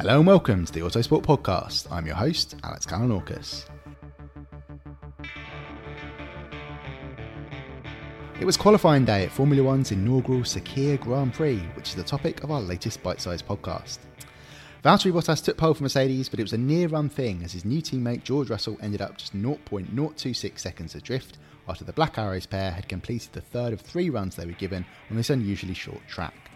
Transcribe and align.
Hello 0.00 0.16
and 0.16 0.26
welcome 0.26 0.64
to 0.64 0.72
the 0.72 0.80
Autosport 0.80 1.24
Podcast. 1.24 1.86
I'm 1.92 2.06
your 2.06 2.14
host, 2.14 2.56
Alex 2.64 2.86
Kalinauckas. 2.86 3.66
It 8.40 8.46
was 8.46 8.56
qualifying 8.56 9.04
day 9.04 9.24
at 9.24 9.30
Formula 9.30 9.62
One's 9.62 9.92
inaugural 9.92 10.40
Sakhir 10.40 10.98
Grand 10.98 11.34
Prix, 11.34 11.58
which 11.76 11.90
is 11.90 11.96
the 11.96 12.02
topic 12.02 12.42
of 12.42 12.50
our 12.50 12.62
latest 12.62 13.02
bite 13.02 13.20
sized 13.20 13.46
podcast. 13.46 13.98
Valtteri 14.82 15.12
Bottas 15.12 15.44
took 15.44 15.58
pole 15.58 15.74
for 15.74 15.82
Mercedes, 15.82 16.30
but 16.30 16.40
it 16.40 16.44
was 16.44 16.54
a 16.54 16.58
near 16.58 16.88
run 16.88 17.10
thing 17.10 17.42
as 17.44 17.52
his 17.52 17.66
new 17.66 17.82
teammate 17.82 18.24
George 18.24 18.48
Russell 18.48 18.78
ended 18.80 19.02
up 19.02 19.18
just 19.18 19.36
0.026 19.36 20.58
seconds 20.58 20.94
adrift 20.94 21.36
after 21.68 21.84
the 21.84 21.92
Black 21.92 22.16
Arrows 22.16 22.46
pair 22.46 22.70
had 22.70 22.88
completed 22.88 23.34
the 23.34 23.42
third 23.42 23.74
of 23.74 23.82
three 23.82 24.08
runs 24.08 24.34
they 24.34 24.46
were 24.46 24.52
given 24.52 24.86
on 25.10 25.16
this 25.18 25.28
unusually 25.28 25.74
short 25.74 26.00
track. 26.08 26.49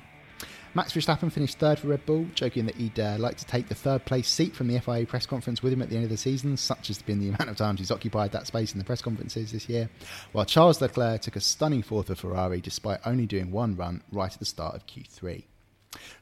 Max 0.77 0.93
Verstappen 0.93 1.31
finished 1.31 1.59
third 1.61 1.79
for 1.79 1.87
Red 1.87 2.05
Bull, 2.05 2.27
joking 2.35 2.67
that 2.67 2.75
he'd 2.75 2.99
uh, 2.99 3.15
like 3.21 3.37
to 3.37 3.45
take 3.45 3.69
the 3.69 3.77
third 3.77 4.05
place 4.05 4.29
seat 4.29 4.57
from 4.57 4.67
the 4.67 4.81
FIA 4.81 5.07
press 5.07 5.25
conference 5.25 5.63
with 5.63 5.73
him 5.73 5.81
at 5.81 5.89
the 5.89 5.95
end 5.95 6.03
of 6.03 6.11
the 6.11 6.17
season, 6.17 6.57
such 6.57 6.89
has 6.89 7.01
been 7.01 7.21
the 7.21 7.29
amount 7.35 7.49
of 7.49 7.57
times 7.57 7.79
he's 7.79 7.93
occupied 7.93 8.33
that 8.33 8.49
space 8.49 8.73
in 8.73 8.81
the 8.81 8.85
press 8.85 9.01
conferences 9.01 9.53
this 9.53 9.69
year. 9.69 9.89
While 10.33 10.45
Charles 10.47 10.81
Leclerc 10.81 11.21
took 11.21 11.37
a 11.37 11.41
stunning 11.41 11.83
fourth 11.83 12.09
for 12.09 12.17
Ferrari 12.17 12.61
despite 12.61 12.99
only 13.07 13.25
doing 13.25 13.53
one 13.53 13.77
run 13.77 14.03
right 14.11 14.33
at 14.33 14.41
the 14.41 14.45
start 14.45 14.75
of 14.75 14.85
Q3. 14.89 15.45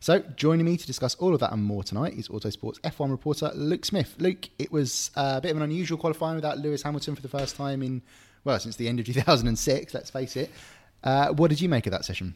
So, 0.00 0.18
joining 0.36 0.66
me 0.66 0.76
to 0.76 0.86
discuss 0.86 1.14
all 1.14 1.32
of 1.32 1.40
that 1.40 1.52
and 1.52 1.64
more 1.64 1.82
tonight 1.82 2.12
is 2.12 2.28
Autosport's 2.28 2.78
F1 2.80 3.10
reporter 3.10 3.50
Luke 3.54 3.86
Smith. 3.86 4.16
Luke, 4.18 4.50
it 4.58 4.70
was 4.70 5.10
a 5.16 5.40
bit 5.40 5.52
of 5.52 5.56
an 5.56 5.62
unusual 5.62 5.96
qualifying 5.96 6.34
without 6.34 6.58
Lewis 6.58 6.82
Hamilton 6.82 7.14
for 7.14 7.22
the 7.22 7.28
first 7.28 7.56
time 7.56 7.82
in, 7.82 8.02
well, 8.44 8.60
since 8.60 8.76
the 8.76 8.86
end 8.86 9.00
of 9.00 9.06
2006, 9.06 9.94
let's 9.94 10.10
face 10.10 10.36
it. 10.36 10.50
Uh, 11.02 11.28
what 11.32 11.48
did 11.48 11.58
you 11.58 11.70
make 11.70 11.86
of 11.86 11.92
that 11.92 12.04
session? 12.04 12.34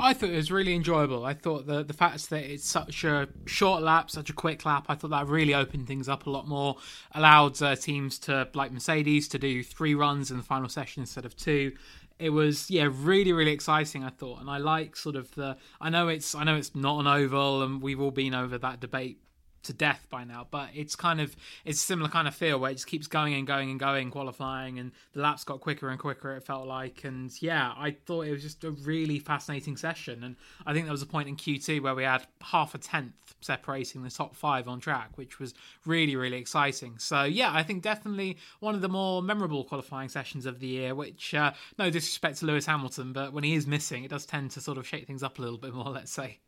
I 0.00 0.14
thought 0.14 0.30
it 0.30 0.36
was 0.36 0.50
really 0.50 0.74
enjoyable. 0.74 1.24
I 1.24 1.34
thought 1.34 1.66
the 1.66 1.82
the 1.82 1.92
fact 1.92 2.30
that 2.30 2.44
it's 2.44 2.68
such 2.68 3.04
a 3.04 3.28
short 3.46 3.82
lap, 3.82 4.10
such 4.10 4.30
a 4.30 4.32
quick 4.32 4.64
lap, 4.64 4.86
I 4.88 4.94
thought 4.94 5.10
that 5.10 5.26
really 5.26 5.54
opened 5.54 5.86
things 5.86 6.08
up 6.08 6.26
a 6.26 6.30
lot 6.30 6.48
more. 6.48 6.76
Allowed 7.12 7.60
uh, 7.62 7.76
teams 7.76 8.18
to 8.20 8.48
like 8.54 8.72
Mercedes 8.72 9.28
to 9.28 9.38
do 9.38 9.62
three 9.62 9.94
runs 9.94 10.30
in 10.30 10.36
the 10.36 10.42
final 10.42 10.68
session 10.68 11.02
instead 11.02 11.24
of 11.24 11.36
two. 11.36 11.72
It 12.18 12.30
was 12.30 12.70
yeah 12.70 12.88
really 12.90 13.32
really 13.32 13.52
exciting. 13.52 14.04
I 14.04 14.10
thought, 14.10 14.40
and 14.40 14.50
I 14.50 14.58
like 14.58 14.96
sort 14.96 15.16
of 15.16 15.34
the. 15.34 15.56
I 15.80 15.90
know 15.90 16.08
it's 16.08 16.34
I 16.34 16.44
know 16.44 16.56
it's 16.56 16.74
not 16.74 17.00
an 17.00 17.06
oval, 17.06 17.62
and 17.62 17.82
we've 17.82 18.00
all 18.00 18.10
been 18.10 18.34
over 18.34 18.58
that 18.58 18.80
debate 18.80 19.18
to 19.62 19.72
death 19.72 20.06
by 20.10 20.24
now, 20.24 20.46
but 20.50 20.70
it's 20.74 20.96
kind 20.96 21.20
of 21.20 21.36
it's 21.64 21.80
similar 21.80 22.08
kind 22.08 22.26
of 22.26 22.34
feel 22.34 22.58
where 22.58 22.70
it 22.70 22.74
just 22.74 22.86
keeps 22.86 23.06
going 23.06 23.34
and 23.34 23.46
going 23.46 23.70
and 23.70 23.78
going, 23.78 24.10
qualifying, 24.10 24.78
and 24.78 24.92
the 25.12 25.20
laps 25.20 25.44
got 25.44 25.60
quicker 25.60 25.88
and 25.88 25.98
quicker. 25.98 26.34
It 26.36 26.44
felt 26.44 26.66
like, 26.66 27.04
and 27.04 27.30
yeah, 27.42 27.72
I 27.76 27.96
thought 28.06 28.26
it 28.26 28.32
was 28.32 28.42
just 28.42 28.64
a 28.64 28.70
really 28.70 29.18
fascinating 29.18 29.76
session, 29.76 30.24
and 30.24 30.36
I 30.66 30.72
think 30.72 30.86
there 30.86 30.92
was 30.92 31.02
a 31.02 31.06
point 31.06 31.28
in 31.28 31.36
Q2 31.36 31.82
where 31.82 31.94
we 31.94 32.04
had 32.04 32.26
half 32.40 32.74
a 32.74 32.78
tenth 32.78 33.12
separating 33.40 34.02
the 34.02 34.10
top 34.10 34.34
five 34.34 34.68
on 34.68 34.80
track, 34.80 35.10
which 35.16 35.38
was 35.38 35.54
really 35.84 36.16
really 36.16 36.38
exciting. 36.38 36.98
So 36.98 37.24
yeah, 37.24 37.50
I 37.52 37.62
think 37.62 37.82
definitely 37.82 38.38
one 38.60 38.74
of 38.74 38.80
the 38.80 38.88
more 38.88 39.22
memorable 39.22 39.64
qualifying 39.64 40.08
sessions 40.08 40.46
of 40.46 40.60
the 40.60 40.66
year. 40.66 40.94
Which 40.94 41.34
uh, 41.34 41.52
no 41.78 41.90
disrespect 41.90 42.38
to 42.38 42.46
Lewis 42.46 42.66
Hamilton, 42.66 43.12
but 43.12 43.32
when 43.32 43.44
he 43.44 43.54
is 43.54 43.66
missing, 43.66 44.04
it 44.04 44.10
does 44.10 44.26
tend 44.26 44.50
to 44.52 44.60
sort 44.60 44.78
of 44.78 44.86
shake 44.86 45.06
things 45.06 45.22
up 45.22 45.38
a 45.38 45.42
little 45.42 45.58
bit 45.58 45.74
more. 45.74 45.84
Let's 45.90 46.12
say. 46.12 46.38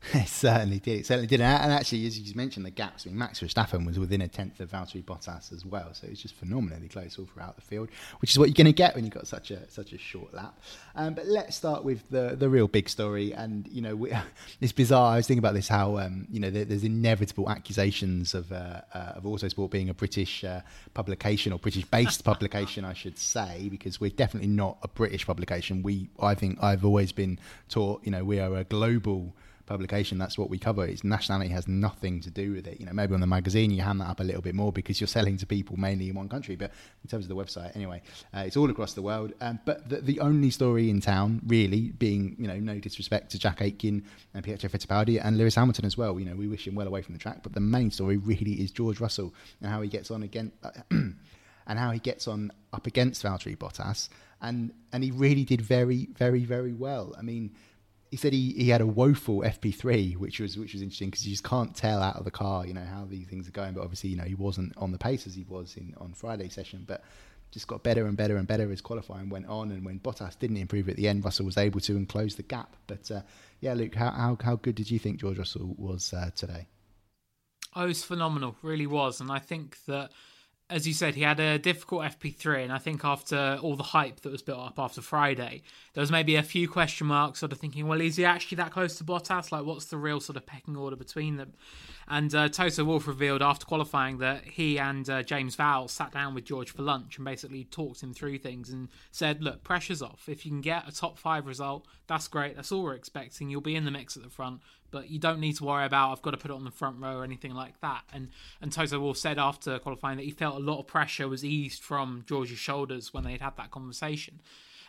It 0.14 0.28
certainly 0.28 0.78
did. 0.78 1.00
It 1.00 1.06
certainly 1.06 1.26
did. 1.26 1.40
And 1.40 1.72
actually, 1.72 2.06
as 2.06 2.18
you 2.18 2.34
mentioned, 2.34 2.64
the 2.64 2.70
gaps. 2.70 3.04
I 3.04 3.10
mean, 3.10 3.18
Max 3.18 3.40
Verstappen 3.40 3.84
was 3.84 3.98
within 3.98 4.20
a 4.20 4.28
tenth 4.28 4.60
of 4.60 4.70
Valtteri 4.70 5.04
Bottas 5.04 5.52
as 5.52 5.66
well, 5.66 5.92
so 5.92 6.06
it's 6.06 6.22
just 6.22 6.34
phenomenally 6.34 6.88
close 6.88 7.18
all 7.18 7.26
throughout 7.26 7.56
the 7.56 7.62
field, 7.62 7.88
which 8.20 8.30
is 8.30 8.38
what 8.38 8.48
you're 8.48 8.54
going 8.54 8.66
to 8.66 8.72
get 8.72 8.94
when 8.94 9.04
you've 9.04 9.12
got 9.12 9.26
such 9.26 9.50
a 9.50 9.68
such 9.70 9.92
a 9.92 9.98
short 9.98 10.32
lap. 10.32 10.58
Um, 10.94 11.14
but 11.14 11.26
let's 11.26 11.56
start 11.56 11.84
with 11.84 12.08
the 12.10 12.36
the 12.38 12.48
real 12.48 12.68
big 12.68 12.88
story. 12.88 13.32
And 13.32 13.66
you 13.68 13.82
know, 13.82 13.96
we, 13.96 14.12
it's 14.60 14.72
bizarre. 14.72 15.12
I 15.12 15.16
was 15.16 15.26
thinking 15.26 15.40
about 15.40 15.54
this 15.54 15.68
how 15.68 15.98
um, 15.98 16.26
you 16.30 16.40
know 16.40 16.50
there, 16.50 16.64
there's 16.64 16.84
inevitable 16.84 17.50
accusations 17.50 18.34
of 18.34 18.50
uh, 18.52 18.82
uh, 18.94 19.12
of 19.16 19.24
Autosport 19.24 19.70
being 19.70 19.90
a 19.90 19.94
British 19.94 20.44
uh, 20.44 20.60
publication 20.94 21.52
or 21.52 21.58
British 21.58 21.84
based 21.84 22.24
publication, 22.32 22.84
I 22.84 22.94
should 22.94 23.18
say, 23.18 23.68
because 23.68 24.00
we're 24.00 24.10
definitely 24.10 24.48
not 24.48 24.78
a 24.82 24.88
British 24.88 25.26
publication. 25.26 25.82
We, 25.82 26.08
I 26.20 26.34
think, 26.34 26.62
I've 26.62 26.84
always 26.84 27.12
been 27.12 27.38
taught, 27.68 28.04
you 28.04 28.10
know, 28.10 28.24
we 28.24 28.40
are 28.40 28.56
a 28.56 28.64
global 28.64 29.34
publication, 29.68 30.18
that's 30.18 30.36
what 30.36 30.50
we 30.50 30.58
cover. 30.58 30.84
Its 30.84 31.04
nationality 31.04 31.50
has 31.50 31.68
nothing 31.68 32.20
to 32.20 32.30
do 32.30 32.52
with 32.52 32.66
it. 32.66 32.80
You 32.80 32.86
know, 32.86 32.92
maybe 32.92 33.14
on 33.14 33.20
the 33.20 33.26
magazine 33.26 33.70
you 33.70 33.82
hand 33.82 34.00
that 34.00 34.08
up 34.08 34.20
a 34.20 34.24
little 34.24 34.42
bit 34.42 34.54
more 34.54 34.72
because 34.72 35.00
you're 35.00 35.08
selling 35.08 35.36
to 35.36 35.46
people 35.46 35.76
mainly 35.76 36.08
in 36.08 36.16
one 36.16 36.28
country, 36.28 36.56
but 36.56 36.72
in 37.04 37.08
terms 37.08 37.24
of 37.24 37.28
the 37.28 37.36
website, 37.36 37.74
anyway, 37.76 38.02
uh, 38.34 38.40
it's 38.40 38.56
all 38.56 38.70
across 38.70 38.94
the 38.94 39.02
world. 39.02 39.32
Um, 39.40 39.60
but 39.64 39.88
the, 39.88 40.00
the, 40.00 40.20
only 40.20 40.50
story 40.50 40.90
in 40.90 41.00
town, 41.00 41.40
really, 41.46 41.90
being 41.92 42.34
you 42.38 42.48
know, 42.48 42.56
no 42.56 42.78
disrespect 42.80 43.30
to 43.32 43.38
Jack 43.38 43.60
Aitken 43.60 44.04
and 44.34 44.44
Pietro 44.44 44.68
Fittipaldi 44.68 45.24
and 45.24 45.38
Lewis 45.38 45.54
Hamilton 45.54 45.84
as 45.84 45.96
well. 45.96 46.18
You 46.18 46.26
know, 46.26 46.34
we 46.34 46.48
wish 46.48 46.66
him 46.66 46.74
well 46.74 46.88
away 46.88 47.02
from 47.02 47.14
the 47.14 47.20
track, 47.20 47.42
but 47.42 47.52
the 47.52 47.60
main 47.60 47.90
story 47.90 48.16
really 48.16 48.54
is 48.54 48.70
George 48.70 49.00
Russell 49.00 49.32
and 49.60 49.70
how 49.70 49.80
he 49.82 49.88
gets 49.88 50.10
on 50.10 50.22
again. 50.22 50.50
Uh, 50.62 50.70
and 51.68 51.78
how 51.78 51.90
he 51.90 51.98
gets 51.98 52.26
on 52.26 52.50
up 52.72 52.86
against 52.86 53.22
Valtteri 53.22 53.56
Bottas, 53.56 54.08
and 54.40 54.72
and 54.92 55.04
he 55.04 55.10
really 55.10 55.44
did 55.44 55.60
very, 55.60 56.08
very, 56.16 56.44
very 56.44 56.72
well. 56.72 57.14
I 57.18 57.22
mean, 57.22 57.54
he 58.10 58.16
said 58.16 58.32
he, 58.32 58.52
he 58.52 58.68
had 58.68 58.80
a 58.80 58.86
woeful 58.86 59.42
FP3, 59.42 60.16
which 60.16 60.40
was 60.40 60.56
which 60.56 60.72
was 60.72 60.82
interesting 60.82 61.10
because 61.10 61.26
you 61.26 61.32
just 61.32 61.44
can't 61.44 61.74
tell 61.74 62.02
out 62.02 62.16
of 62.16 62.24
the 62.24 62.30
car, 62.30 62.66
you 62.66 62.72
know, 62.72 62.84
how 62.84 63.04
these 63.04 63.26
things 63.26 63.48
are 63.48 63.52
going. 63.52 63.74
But 63.74 63.82
obviously, 63.82 64.10
you 64.10 64.16
know, 64.16 64.24
he 64.24 64.34
wasn't 64.34 64.72
on 64.76 64.92
the 64.92 64.98
pace 64.98 65.26
as 65.26 65.34
he 65.34 65.44
was 65.48 65.76
in 65.76 65.94
on 65.98 66.12
Friday 66.14 66.48
session, 66.48 66.84
but 66.86 67.02
just 67.50 67.66
got 67.66 67.82
better 67.82 68.06
and 68.06 68.16
better 68.16 68.36
and 68.36 68.46
better 68.46 68.70
as 68.70 68.80
qualifying 68.80 69.28
went 69.28 69.46
on. 69.46 69.70
And 69.70 69.84
when 69.84 70.00
Bottas 70.00 70.38
didn't 70.38 70.58
improve 70.58 70.88
at 70.88 70.96
the 70.96 71.08
end, 71.08 71.24
Russell 71.24 71.46
was 71.46 71.56
able 71.56 71.80
to 71.80 71.96
and 71.96 72.08
close 72.08 72.34
the 72.34 72.42
gap. 72.42 72.76
But 72.86 73.10
uh, 73.10 73.22
yeah, 73.60 73.74
Luke, 73.74 73.94
how, 73.94 74.10
how 74.10 74.38
how 74.42 74.56
good 74.56 74.74
did 74.74 74.90
you 74.90 74.98
think 74.98 75.20
George 75.20 75.38
Russell 75.38 75.74
was 75.76 76.12
uh, 76.12 76.30
today? 76.34 76.66
Oh, 77.76 77.84
it 77.84 77.88
was 77.88 78.04
phenomenal, 78.04 78.56
really 78.62 78.86
was, 78.86 79.20
and 79.20 79.30
I 79.30 79.38
think 79.38 79.76
that 79.86 80.10
as 80.70 80.86
you 80.86 80.92
said, 80.92 81.14
he 81.14 81.22
had 81.22 81.40
a 81.40 81.58
difficult 81.58 82.02
FP3, 82.02 82.64
and 82.64 82.72
I 82.72 82.78
think 82.78 83.02
after 83.04 83.58
all 83.62 83.74
the 83.74 83.82
hype 83.82 84.20
that 84.20 84.32
was 84.32 84.42
built 84.42 84.60
up 84.60 84.78
after 84.78 85.00
Friday, 85.00 85.62
there 85.94 86.02
was 86.02 86.10
maybe 86.10 86.36
a 86.36 86.42
few 86.42 86.68
question 86.68 87.06
marks, 87.06 87.38
sort 87.38 87.52
of 87.52 87.58
thinking, 87.58 87.86
well, 87.86 88.00
is 88.02 88.16
he 88.16 88.24
actually 88.24 88.56
that 88.56 88.70
close 88.70 88.98
to 88.98 89.04
Bottas? 89.04 89.50
Like, 89.50 89.64
what's 89.64 89.86
the 89.86 89.96
real 89.96 90.20
sort 90.20 90.36
of 90.36 90.44
pecking 90.44 90.76
order 90.76 90.96
between 90.96 91.36
them? 91.36 91.54
And 92.06 92.34
uh, 92.34 92.48
Toto 92.48 92.84
Wolff 92.84 93.06
revealed 93.06 93.42
after 93.42 93.66
qualifying 93.66 94.18
that 94.18 94.44
he 94.44 94.78
and 94.78 95.08
uh, 95.08 95.22
James 95.22 95.56
Vowles 95.56 95.90
sat 95.90 96.12
down 96.12 96.34
with 96.34 96.44
George 96.44 96.70
for 96.70 96.82
lunch 96.82 97.16
and 97.16 97.24
basically 97.24 97.64
talked 97.64 98.02
him 98.02 98.14
through 98.14 98.38
things 98.38 98.70
and 98.70 98.88
said, 99.10 99.42
look, 99.42 99.62
pressure's 99.62 100.00
off. 100.02 100.26
If 100.26 100.44
you 100.44 100.50
can 100.50 100.62
get 100.62 100.88
a 100.88 100.92
top 100.92 101.18
five 101.18 101.46
result, 101.46 101.86
that's 102.06 102.28
great. 102.28 102.56
That's 102.56 102.72
all 102.72 102.82
we're 102.82 102.94
expecting. 102.94 103.50
You'll 103.50 103.60
be 103.60 103.76
in 103.76 103.84
the 103.84 103.90
mix 103.90 104.16
at 104.16 104.22
the 104.22 104.30
front 104.30 104.60
but 104.90 105.10
you 105.10 105.18
don't 105.18 105.40
need 105.40 105.56
to 105.56 105.64
worry 105.64 105.84
about 105.84 106.12
I've 106.12 106.22
got 106.22 106.32
to 106.32 106.36
put 106.36 106.50
it 106.50 106.54
on 106.54 106.64
the 106.64 106.70
front 106.70 107.00
row 107.00 107.18
or 107.18 107.24
anything 107.24 107.54
like 107.54 107.80
that. 107.80 108.02
And 108.12 108.28
and 108.60 108.72
Toto 108.72 108.98
Wolff 109.00 109.18
said 109.18 109.38
after 109.38 109.78
qualifying 109.78 110.16
that 110.16 110.24
he 110.24 110.30
felt 110.30 110.56
a 110.56 110.64
lot 110.64 110.80
of 110.80 110.86
pressure 110.86 111.28
was 111.28 111.44
eased 111.44 111.82
from 111.82 112.24
George's 112.26 112.58
shoulders 112.58 113.12
when 113.12 113.24
they'd 113.24 113.40
had 113.40 113.56
that 113.56 113.70
conversation. 113.70 114.40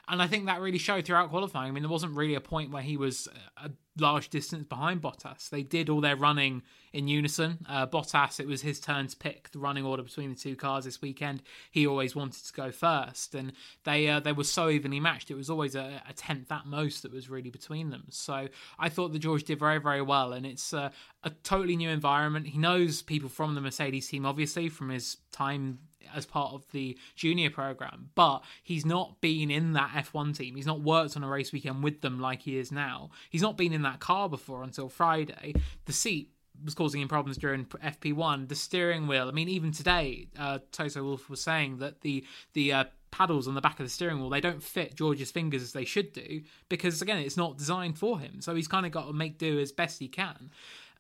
And 0.10 0.22
I 0.22 0.28
think 0.28 0.48
that 0.48 0.60
really 0.60 0.78
showed 0.78 1.06
throughout 1.06 1.30
qualifying. 1.30 1.70
I 1.70 1.72
mean, 1.72 1.84
there 1.84 1.92
wasn't 1.92 2.16
really 2.16 2.36
a 2.36 2.42
point 2.42 2.72
where 2.72 2.82
he 2.82 2.98
was 2.98 3.28
a 3.58 3.70
large 4.00 4.30
distance 4.30 4.66
behind 4.66 5.02
Bottas. 5.02 5.50
They 5.50 5.64
did 5.64 5.90
all 5.90 6.02
their 6.02 6.16
running 6.16 6.64
in 6.94 7.08
unison. 7.08 7.66
Uh, 7.68 7.86
Bottas, 7.86 8.40
it 8.40 8.48
was 8.48 8.62
his 8.62 8.80
turn 8.80 9.08
to 9.08 9.16
pick 9.16 9.52
the 9.52 9.60
running 9.60 9.86
order 9.86 10.02
between 10.02 10.30
the 10.30 10.36
two 10.36 10.56
cars 10.56 10.86
this 10.86 11.02
weekend. 11.02 11.44
He 11.72 11.86
always 11.86 12.16
wanted 12.16 12.44
to 12.46 12.54
go 12.54 12.72
first, 12.72 13.36
and 13.36 13.54
they 13.84 14.08
uh, 14.10 14.20
they 14.20 14.34
were 14.34 14.44
so 14.44 14.70
evenly 14.70 15.00
matched. 15.00 15.30
It 15.30 15.36
was 15.36 15.50
always 15.50 15.76
a, 15.76 16.02
a, 16.08 16.14
tenth 16.14 16.52
at 16.52 16.66
most 16.66 17.04
that 17.04 17.14
was 17.14 17.30
really 17.30 17.52
between 17.52 17.90
them. 17.90 18.06
So 18.10 18.48
I 18.80 18.90
thought 18.90 19.14
that 19.14 19.20
George 19.20 19.44
did 19.44 19.60
very 19.60 19.80
very 19.80 20.02
well, 20.02 20.34
and 20.34 20.46
it's 20.46 20.74
uh, 20.74 20.90
a 21.24 21.30
totally 21.30 21.76
new 21.76 21.90
environment. 21.90 22.48
He 22.48 22.58
knows 22.58 23.02
people 23.02 23.30
from 23.30 23.56
the 23.56 23.62
Mercedes 23.62 24.08
team, 24.08 24.26
obviously 24.26 24.70
from 24.70 24.90
his 24.90 25.18
time 25.32 25.80
as 26.14 26.26
part 26.26 26.54
of 26.54 26.66
the 26.72 26.98
junior 27.16 27.50
program, 27.50 28.10
but 28.16 28.42
he's 28.64 28.86
not 28.86 29.22
been 29.22 29.52
in 29.52 29.74
that 29.74 29.92
F1 29.92 30.36
team. 30.38 30.56
He's 30.56 30.66
not 30.66 30.82
worked 30.82 31.16
on 31.16 31.24
a 31.24 31.28
race 31.28 31.52
weekend 31.52 31.84
with 31.84 32.02
them 32.02 32.20
like 32.20 32.42
he 32.42 32.58
is 32.58 32.72
now. 32.72 33.12
He's 33.30 33.42
not 33.42 33.58
been 33.58 33.74
in 33.74 33.84
that 33.84 34.00
car 34.00 34.30
before 34.30 34.64
until 34.64 34.90
Friday. 34.90 35.54
The 35.86 35.94
seat 35.94 36.32
was 36.64 36.74
causing 36.74 37.02
him 37.02 37.08
problems 37.08 37.38
during 37.38 37.66
FP1. 37.66 38.50
The 38.50 38.56
steering 38.56 39.08
wheel. 39.08 39.28
I 39.28 39.32
mean, 39.32 39.50
even 39.50 39.72
today, 39.72 40.28
uh, 40.38 40.60
Toto 40.72 41.04
Wolff 41.04 41.30
was 41.30 41.42
saying 41.42 41.78
that 41.78 42.02
the 42.02 42.26
the 42.54 42.74
uh, 42.74 42.84
paddles 43.12 43.48
on 43.48 43.56
the 43.56 43.62
back 43.62 43.80
of 43.80 43.86
the 43.86 43.90
steering 43.90 44.20
wheel 44.20 44.30
they 44.30 44.42
don't 44.42 44.64
fit 44.64 44.96
George's 44.96 45.32
fingers 45.32 45.62
as 45.62 45.74
they 45.74 45.86
should 45.86 46.14
do 46.14 46.42
because 46.70 47.02
again 47.02 47.20
it's 47.20 47.38
not 47.38 47.58
designed 47.58 47.98
for 47.98 48.20
him. 48.20 48.42
So 48.42 48.56
he's 48.56 48.68
kind 48.68 48.86
of 48.86 48.92
got 48.92 49.08
to 49.08 49.14
make 49.14 49.38
do 49.38 49.60
as 49.60 49.72
best 49.72 50.00
he 50.00 50.08
can. 50.08 50.52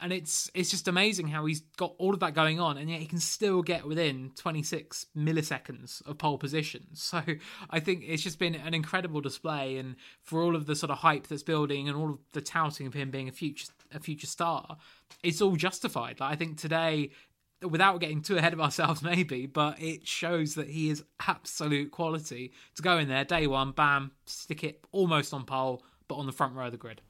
And 0.01 0.13
it's 0.13 0.49
it's 0.53 0.71
just 0.71 0.87
amazing 0.87 1.27
how 1.27 1.45
he's 1.45 1.59
got 1.77 1.93
all 1.97 2.13
of 2.13 2.21
that 2.21 2.33
going 2.33 2.59
on 2.59 2.77
and 2.77 2.89
yet 2.89 2.99
he 3.01 3.05
can 3.05 3.19
still 3.19 3.61
get 3.61 3.85
within 3.85 4.31
26 4.37 5.07
milliseconds 5.15 6.05
of 6.07 6.17
pole 6.17 6.37
position. 6.37 6.87
So 6.93 7.21
i 7.69 7.79
think 7.79 8.03
it's 8.05 8.23
just 8.23 8.39
been 8.39 8.55
an 8.55 8.73
incredible 8.73 9.21
display 9.21 9.77
and 9.77 9.95
for 10.21 10.41
all 10.41 10.55
of 10.55 10.67
the 10.67 10.75
sort 10.75 10.91
of 10.91 10.99
hype 10.99 11.27
that's 11.27 11.43
building 11.43 11.87
and 11.89 11.97
all 11.97 12.11
of 12.11 12.19
the 12.33 12.41
touting 12.41 12.87
of 12.87 12.93
him 12.93 13.09
being 13.11 13.27
a 13.27 13.31
future 13.31 13.67
a 13.91 13.99
future 13.99 14.27
star 14.27 14.77
it's 15.23 15.41
all 15.41 15.55
justified. 15.55 16.19
Like 16.19 16.31
i 16.31 16.35
think 16.35 16.57
today 16.57 17.11
without 17.67 17.99
getting 17.99 18.21
too 18.21 18.37
ahead 18.37 18.53
of 18.53 18.61
ourselves 18.61 19.01
maybe 19.03 19.45
but 19.45 19.81
it 19.81 20.07
shows 20.07 20.55
that 20.55 20.69
he 20.69 20.89
is 20.89 21.03
absolute 21.27 21.91
quality 21.91 22.53
to 22.75 22.81
go 22.81 22.97
in 22.97 23.07
there. 23.07 23.25
Day 23.25 23.47
one 23.47 23.71
bam 23.71 24.11
stick 24.25 24.63
it 24.63 24.85
almost 24.91 25.33
on 25.33 25.45
pole 25.45 25.83
but 26.07 26.15
on 26.15 26.25
the 26.25 26.31
front 26.31 26.55
row 26.55 26.65
of 26.65 26.71
the 26.71 26.77
grid 26.77 27.01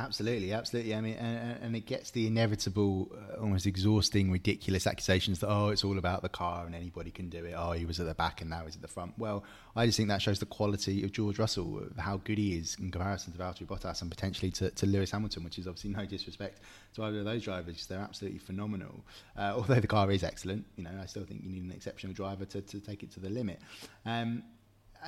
Absolutely, 0.00 0.54
absolutely. 0.54 0.94
I 0.94 1.00
mean, 1.02 1.14
and, 1.16 1.58
and 1.62 1.76
it 1.76 1.84
gets 1.84 2.10
the 2.10 2.26
inevitable, 2.26 3.12
uh, 3.12 3.40
almost 3.40 3.66
exhausting, 3.66 4.30
ridiculous 4.30 4.86
accusations 4.86 5.40
that 5.40 5.48
oh, 5.48 5.68
it's 5.68 5.84
all 5.84 5.98
about 5.98 6.22
the 6.22 6.30
car 6.30 6.64
and 6.64 6.74
anybody 6.74 7.10
can 7.10 7.28
do 7.28 7.44
it. 7.44 7.52
Oh, 7.54 7.72
he 7.72 7.84
was 7.84 8.00
at 8.00 8.06
the 8.06 8.14
back 8.14 8.40
and 8.40 8.48
now 8.48 8.64
he's 8.64 8.76
at 8.76 8.80
the 8.80 8.88
front. 8.88 9.12
Well, 9.18 9.44
I 9.76 9.84
just 9.84 9.98
think 9.98 10.08
that 10.08 10.22
shows 10.22 10.38
the 10.38 10.46
quality 10.46 11.04
of 11.04 11.12
George 11.12 11.38
Russell, 11.38 11.82
how 11.98 12.16
good 12.24 12.38
he 12.38 12.56
is 12.56 12.78
in 12.80 12.90
comparison 12.90 13.34
to 13.34 13.38
Valtteri 13.38 13.66
Bottas 13.66 14.00
and 14.00 14.10
potentially 14.10 14.50
to, 14.52 14.70
to 14.70 14.86
Lewis 14.86 15.10
Hamilton, 15.10 15.44
which 15.44 15.58
is 15.58 15.66
obviously 15.66 15.90
no 15.90 16.06
disrespect 16.06 16.60
to 16.94 17.04
either 17.04 17.18
of 17.18 17.26
those 17.26 17.42
drivers. 17.42 17.84
They're 17.86 17.98
absolutely 17.98 18.38
phenomenal. 18.38 19.04
Uh, 19.36 19.52
although 19.54 19.80
the 19.80 19.86
car 19.86 20.10
is 20.10 20.24
excellent, 20.24 20.64
you 20.76 20.84
know, 20.84 20.92
I 21.00 21.04
still 21.04 21.24
think 21.24 21.42
you 21.44 21.50
need 21.50 21.64
an 21.64 21.72
exceptional 21.72 22.14
driver 22.14 22.46
to, 22.46 22.62
to 22.62 22.80
take 22.80 23.02
it 23.02 23.10
to 23.12 23.20
the 23.20 23.28
limit. 23.28 23.60
Um, 24.06 24.44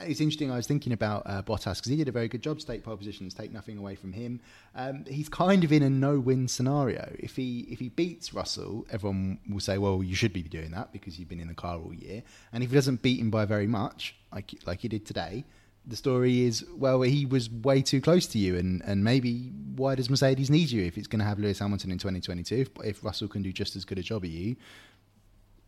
it's 0.01 0.21
interesting. 0.21 0.51
I 0.51 0.57
was 0.57 0.67
thinking 0.67 0.93
about 0.93 1.23
uh, 1.27 1.43
Bottas 1.43 1.77
because 1.77 1.91
he 1.91 1.97
did 1.97 2.09
a 2.09 2.13
very 2.13 2.29
good 2.29 2.43
job 2.43 2.59
to 2.59 2.67
take 2.67 2.83
pole 2.83 2.97
positions, 2.97 3.35
take 3.35 3.53
nothing 3.53 3.79
away 3.79 3.95
from 3.95 4.13
him. 4.13 4.41
Um, 4.75 5.05
he's 5.07 5.29
kind 5.29 5.65
of 5.65 5.73
in 5.73 5.83
a 5.83 5.91
no-win 5.91 6.49
scenario. 6.49 7.15
If 7.19 7.37
he 7.37 7.61
if 7.71 7.79
he 7.79 7.89
beats 7.89 8.33
Russell, 8.33 8.87
everyone 8.91 9.39
will 9.49 9.61
say, 9.61 9.79
"Well, 9.79 10.03
you 10.03 10.15
should 10.15 10.33
be 10.33 10.43
doing 10.43 10.71
that 10.73 10.93
because 10.93 11.19
you've 11.19 11.29
been 11.29 11.41
in 11.41 11.49
the 11.49 11.55
car 11.55 11.79
all 11.79 11.95
year." 11.95 12.23
And 12.53 12.65
if 12.65 12.71
he 12.71 12.75
doesn't 12.75 13.03
beat 13.03 13.21
him 13.21 13.31
by 13.31 13.45
very 13.45 13.67
much, 13.67 14.15
like 14.33 14.55
like 14.67 14.81
he 14.81 14.89
did 14.89 15.07
today, 15.07 15.45
the 15.87 15.97
story 15.97 16.43
is, 16.43 16.65
well, 16.77 17.03
he 17.03 17.27
was 17.27 17.51
way 17.51 17.83
too 17.83 18.01
close 18.01 18.27
to 18.27 18.39
you, 18.39 18.57
and, 18.57 18.83
and 18.85 19.03
maybe 19.03 19.51
why 19.75 19.95
does 19.95 20.09
Mercedes 20.09 20.49
need 20.49 20.71
you 20.71 20.85
if 20.85 20.97
it's 20.97 21.09
going 21.09 21.19
to 21.19 21.25
have 21.25 21.39
Lewis 21.39 21.59
Hamilton 21.59 21.91
in 21.91 21.99
2022? 21.99 22.55
If, 22.55 22.69
if 22.85 23.05
Russell 23.05 23.29
can 23.29 23.43
do 23.43 23.53
just 23.53 23.75
as 23.75 23.85
good 23.85 23.99
a 23.99 24.03
job 24.03 24.25
as 24.25 24.31
you, 24.31 24.57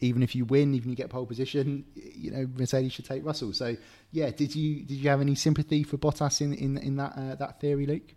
even 0.05 0.23
if 0.23 0.35
you 0.35 0.45
win, 0.45 0.75
even 0.75 0.89
if 0.89 0.91
you 0.91 0.97
get 0.97 1.11
pole 1.11 1.27
position, 1.27 1.85
you 1.95 2.31
know 2.31 2.47
Mercedes 2.57 2.93
should 2.93 3.05
take 3.07 3.25
Russell. 3.25 3.53
So 3.53 3.77
yeah, 4.13 4.31
did 4.31 4.55
you 4.55 4.85
did 4.85 4.95
you 4.95 5.09
have 5.11 5.21
any 5.21 5.35
sympathy 5.35 5.83
for 5.83 5.97
Bottas 5.97 6.41
in 6.41 6.53
in, 6.55 6.79
in 6.79 6.97
that 6.97 7.13
uh, 7.17 7.35
that 7.37 7.61
theory, 7.61 7.87
Luke? 7.87 8.15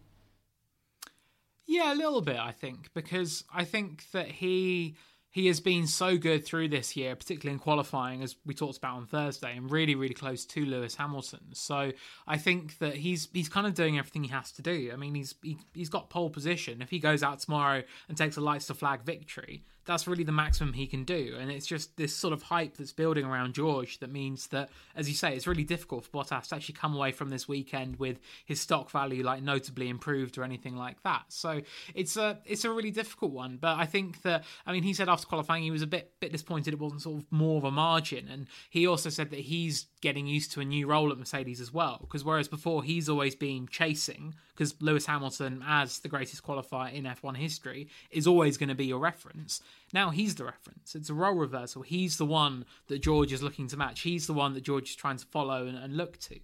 Yeah, 1.66 1.94
a 1.94 1.96
little 1.96 2.22
bit, 2.22 2.38
I 2.38 2.52
think, 2.52 2.94
because 2.94 3.44
I 3.54 3.66
think 3.66 4.10
that 4.12 4.28
he 4.28 4.96
he 5.30 5.48
has 5.48 5.60
been 5.60 5.86
so 5.86 6.18
good 6.18 6.46
through 6.46 6.70
this 6.70 6.96
year, 6.96 7.16
particularly 7.16 7.54
in 7.54 7.60
qualifying, 7.60 8.24
as 8.24 8.36
we 8.46 8.54
talked 8.54 8.78
about 8.78 8.96
on 8.96 9.06
Thursday, 9.06 9.56
and 9.56 9.70
really, 9.70 9.94
really 9.94 10.14
close 10.14 10.46
to 10.46 10.66
Lewis 10.66 10.96
Hamilton. 10.96 11.54
So 11.54 11.92
I 12.26 12.38
think 12.38 12.80
that 12.80 12.96
he's 12.96 13.28
he's 13.34 13.50
kind 13.50 13.68
of 13.68 13.74
doing 13.74 14.00
everything 14.00 14.24
he 14.24 14.32
has 14.32 14.52
to 14.54 14.62
do. 14.62 14.90
I 14.94 14.96
mean, 14.96 15.14
he's 15.14 15.36
he, 15.44 15.58
he's 15.74 15.90
got 15.90 16.10
pole 16.10 16.30
position. 16.30 16.82
If 16.82 16.90
he 16.90 17.00
goes 17.00 17.22
out 17.22 17.40
tomorrow 17.40 17.84
and 18.08 18.18
takes 18.18 18.38
a 18.38 18.42
lights 18.42 18.68
to 18.68 18.74
flag 18.74 19.04
victory, 19.04 19.66
that's 19.88 20.08
really 20.08 20.24
the 20.24 20.32
maximum 20.32 20.74
he 20.74 20.86
can 20.86 21.04
do. 21.04 21.36
And 21.40 21.50
it's 21.50 21.66
just 21.66 21.96
this 21.98 22.16
sort 22.16 22.34
of 22.34 22.44
hype 22.44 22.78
that's 22.78 22.92
building 22.92 23.26
around 23.26 23.56
George 23.56 24.00
that 24.00 24.12
means 24.12 24.48
that, 24.48 24.70
as 24.96 25.10
you 25.10 25.16
say, 25.16 25.36
it's 25.36 25.48
really 25.48 25.64
difficult 25.64 26.06
for 26.06 26.12
Bottas 26.12 26.50
to 26.50 26.56
actually 26.56 26.76
come 26.76 26.94
away 26.94 27.12
from 27.12 27.30
this 27.30 27.48
weekend 27.48 27.98
with 27.98 28.20
his 28.46 28.60
stock 28.62 28.92
value 28.92 29.24
like 29.24 29.42
notably 29.42 29.90
improved 29.90 30.38
or 30.38 30.44
anything 30.44 30.76
like 30.76 31.02
that. 31.04 31.24
So 31.30 31.62
it's 31.96 32.18
a 32.18 32.40
it's 32.46 32.66
a 32.66 32.70
really 32.70 32.92
difficult 32.92 33.32
one. 33.32 33.58
But 33.60 33.78
I 33.78 33.86
think 33.86 34.22
that 34.24 34.44
I 34.66 34.74
mean 34.74 34.84
he 34.84 34.94
said 34.94 35.10
after 35.10 35.26
qualifying 35.26 35.64
he 35.64 35.72
was 35.72 35.82
a 35.82 35.88
bit 35.88 36.12
bit 36.20 36.32
disappointed 36.32 36.74
it 36.74 36.80
wasn't 36.80 37.02
sort 37.02 37.22
of 37.22 37.32
more 37.32 37.58
of 37.58 37.64
a 37.64 37.72
margin, 37.72 38.28
and 38.28 38.48
he 38.70 38.86
also 38.86 39.10
said 39.10 39.32
that 39.32 39.40
he's 39.40 39.88
getting 40.02 40.28
used 40.28 40.52
to 40.52 40.62
a 40.62 40.66
new 40.66 40.88
role 40.88 41.12
at 41.12 41.18
Mercedes 41.18 41.60
as 41.60 41.74
well. 41.74 41.98
Because 42.02 42.24
whereas 42.24 42.48
before 42.48 42.84
he's 42.84 43.10
always 43.10 43.36
been 43.36 43.68
chasing, 43.68 44.36
because 44.54 44.76
Lewis 44.82 45.06
Hamilton, 45.06 45.64
as 45.68 46.00
the 46.00 46.08
greatest 46.08 46.44
qualifier 46.44 46.94
in 46.94 47.06
F1 47.06 47.38
history, 47.38 47.88
is 48.12 48.28
always 48.28 48.58
going 48.58 48.70
to 48.70 48.76
be 48.76 48.86
your 48.86 49.00
reference. 49.00 49.62
Now 49.94 50.10
he's 50.10 50.36
the 50.36 50.46
reference. 50.46 50.96
It's 50.96 51.10
a 51.10 51.14
role 51.14 51.36
reversal. 51.36 51.82
He's 51.82 52.18
the 52.18 52.26
one 52.26 52.66
that 52.88 53.02
George 53.02 53.34
is 53.34 53.44
looking 53.44 53.68
to 53.70 53.78
match. 53.78 54.02
He's 54.02 54.28
the 54.28 54.34
one 54.34 54.54
that 54.54 54.64
George 54.64 54.90
is 54.90 54.96
trying 54.96 55.18
to 55.18 55.26
follow 55.26 55.66
and, 55.68 55.78
and 55.78 55.98
look 55.98 56.18
to. 56.20 56.40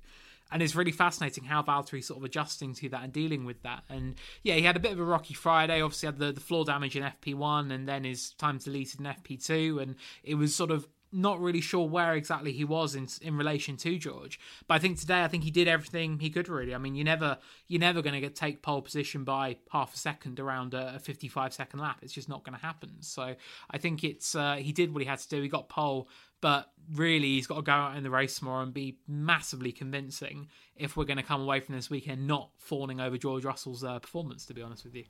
And 0.54 0.62
it's 0.62 0.76
really 0.76 0.92
fascinating 0.92 1.46
how 1.46 1.64
Valtteri's 1.64 2.06
sort 2.06 2.20
of 2.20 2.26
adjusting 2.26 2.76
to 2.76 2.90
that 2.90 3.04
and 3.04 3.12
dealing 3.12 3.44
with 3.44 3.64
that. 3.64 3.84
And 3.90 4.16
yeah, 4.44 4.54
he 4.54 4.62
had 4.62 4.76
a 4.76 4.80
bit 4.80 4.92
of 4.92 5.00
a 5.00 5.04
rocky 5.04 5.34
Friday. 5.34 5.82
Obviously, 5.82 6.06
had 6.06 6.20
the, 6.20 6.32
the 6.32 6.40
floor 6.40 6.64
damage 6.64 6.96
in 6.96 7.04
FP1 7.04 7.74
and 7.74 7.88
then 7.88 8.04
his 8.04 8.34
time 8.34 8.60
deleted 8.60 9.00
in 9.00 9.08
FP2. 9.08 9.82
And 9.82 9.96
it 10.24 10.36
was 10.36 10.56
sort 10.56 10.70
of 10.70 10.88
not 11.14 11.40
really 11.40 11.62
sure 11.62 11.88
where 11.88 12.14
exactly 12.14 12.52
he 12.52 12.64
was 12.64 12.96
in 12.96 13.08
in 13.22 13.38
relation 13.38 13.78
to 13.78 13.98
George. 13.98 14.40
But 14.68 14.76
I 14.76 14.80
think 14.80 15.00
today, 15.00 15.24
I 15.24 15.28
think 15.28 15.44
he 15.44 15.52
did 15.52 15.68
everything 15.68 16.20
he 16.20 16.30
could. 16.30 16.50
Really, 16.50 16.74
I 16.74 16.78
mean, 16.78 16.96
you 16.96 17.04
never 17.04 17.38
you're 17.68 17.80
never 17.80 18.02
going 18.02 18.14
to 18.14 18.20
get 18.20 18.36
take 18.36 18.62
pole 18.62 18.82
position 18.82 19.24
by 19.24 19.58
half 19.72 19.94
a 19.94 19.98
second 19.98 20.40
around 20.40 20.74
a, 20.74 20.96
a 20.96 21.00
55 21.00 21.54
second 21.54 21.80
lap. 21.80 22.00
It's 22.02 22.14
just 22.14 22.30
not 22.30 22.44
going 22.44 22.58
to 22.58 22.66
happen. 22.66 23.02
So 23.02 23.36
I 23.70 23.78
think 23.78 24.04
it's 24.04 24.36
uh, 24.36 24.56
he 24.56 24.72
did 24.72 24.94
what 24.94 25.02
he 25.02 25.08
had 25.08 25.20
to 25.20 25.30
do. 25.30 25.42
He 25.42 25.48
got 25.48 25.70
pole, 25.70 26.10
but 26.42 26.72
really 26.94 27.30
he's 27.30 27.48
got 27.48 27.56
to 27.56 27.62
go 27.62 27.72
out 27.72 27.96
in 27.96 28.04
the 28.04 28.10
race 28.10 28.42
more 28.42 28.62
and 28.62 28.74
be 28.74 28.98
massively 29.08 29.72
convincing 29.72 30.48
if 30.76 30.98
we're 30.98 31.06
going 31.06 31.18
to 31.18 31.24
come 31.24 31.42
away 31.42 31.60
from 31.60 31.76
this 31.76 31.90
weekend 31.90 32.28
not 32.28 32.50
fawning 32.58 33.00
over 33.00 33.18
George 33.18 33.46
Russell's 33.46 33.84
uh, 33.84 34.00
performance. 34.00 34.46
To 34.48 34.54
be 34.54 34.62
honest 34.62 34.84
with 34.84 34.96
you. 34.96 35.06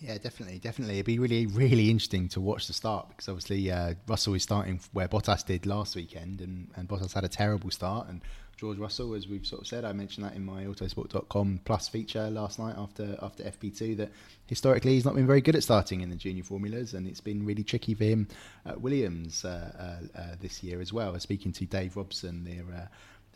Yeah, 0.00 0.18
definitely, 0.18 0.58
definitely. 0.58 0.96
It'd 0.96 1.06
be 1.06 1.18
really, 1.18 1.46
really 1.46 1.90
interesting 1.90 2.28
to 2.30 2.40
watch 2.40 2.66
the 2.66 2.74
start 2.74 3.08
because 3.08 3.28
obviously 3.28 3.70
uh, 3.70 3.94
Russell 4.06 4.34
is 4.34 4.42
starting 4.42 4.80
where 4.92 5.08
Bottas 5.08 5.44
did 5.44 5.64
last 5.64 5.96
weekend, 5.96 6.42
and, 6.42 6.68
and 6.76 6.86
Bottas 6.86 7.14
had 7.14 7.24
a 7.24 7.28
terrible 7.28 7.70
start. 7.70 8.08
And 8.08 8.20
George 8.58 8.76
Russell, 8.76 9.14
as 9.14 9.26
we've 9.26 9.46
sort 9.46 9.62
of 9.62 9.66
said, 9.66 9.86
I 9.86 9.92
mentioned 9.92 10.26
that 10.26 10.34
in 10.34 10.44
my 10.44 10.64
Autosport.com 10.64 11.60
Plus 11.64 11.88
feature 11.88 12.28
last 12.28 12.58
night 12.58 12.74
after 12.76 13.16
after 13.22 13.42
FP2 13.44 13.96
that 13.96 14.10
historically 14.46 14.92
he's 14.92 15.04
not 15.06 15.14
been 15.14 15.26
very 15.26 15.40
good 15.40 15.56
at 15.56 15.62
starting 15.62 16.02
in 16.02 16.10
the 16.10 16.16
junior 16.16 16.42
formulas, 16.44 16.92
and 16.92 17.06
it's 17.06 17.22
been 17.22 17.46
really 17.46 17.64
tricky 17.64 17.94
for 17.94 18.04
him 18.04 18.28
at 18.66 18.78
Williams 18.78 19.46
uh, 19.46 19.98
uh, 20.14 20.18
uh 20.18 20.36
this 20.40 20.62
year 20.62 20.82
as 20.82 20.92
well. 20.92 21.08
I 21.08 21.12
was 21.12 21.22
Speaking 21.22 21.52
to 21.52 21.64
Dave 21.64 21.96
Robson, 21.96 22.44
their 22.44 22.64
uh, 22.74 22.86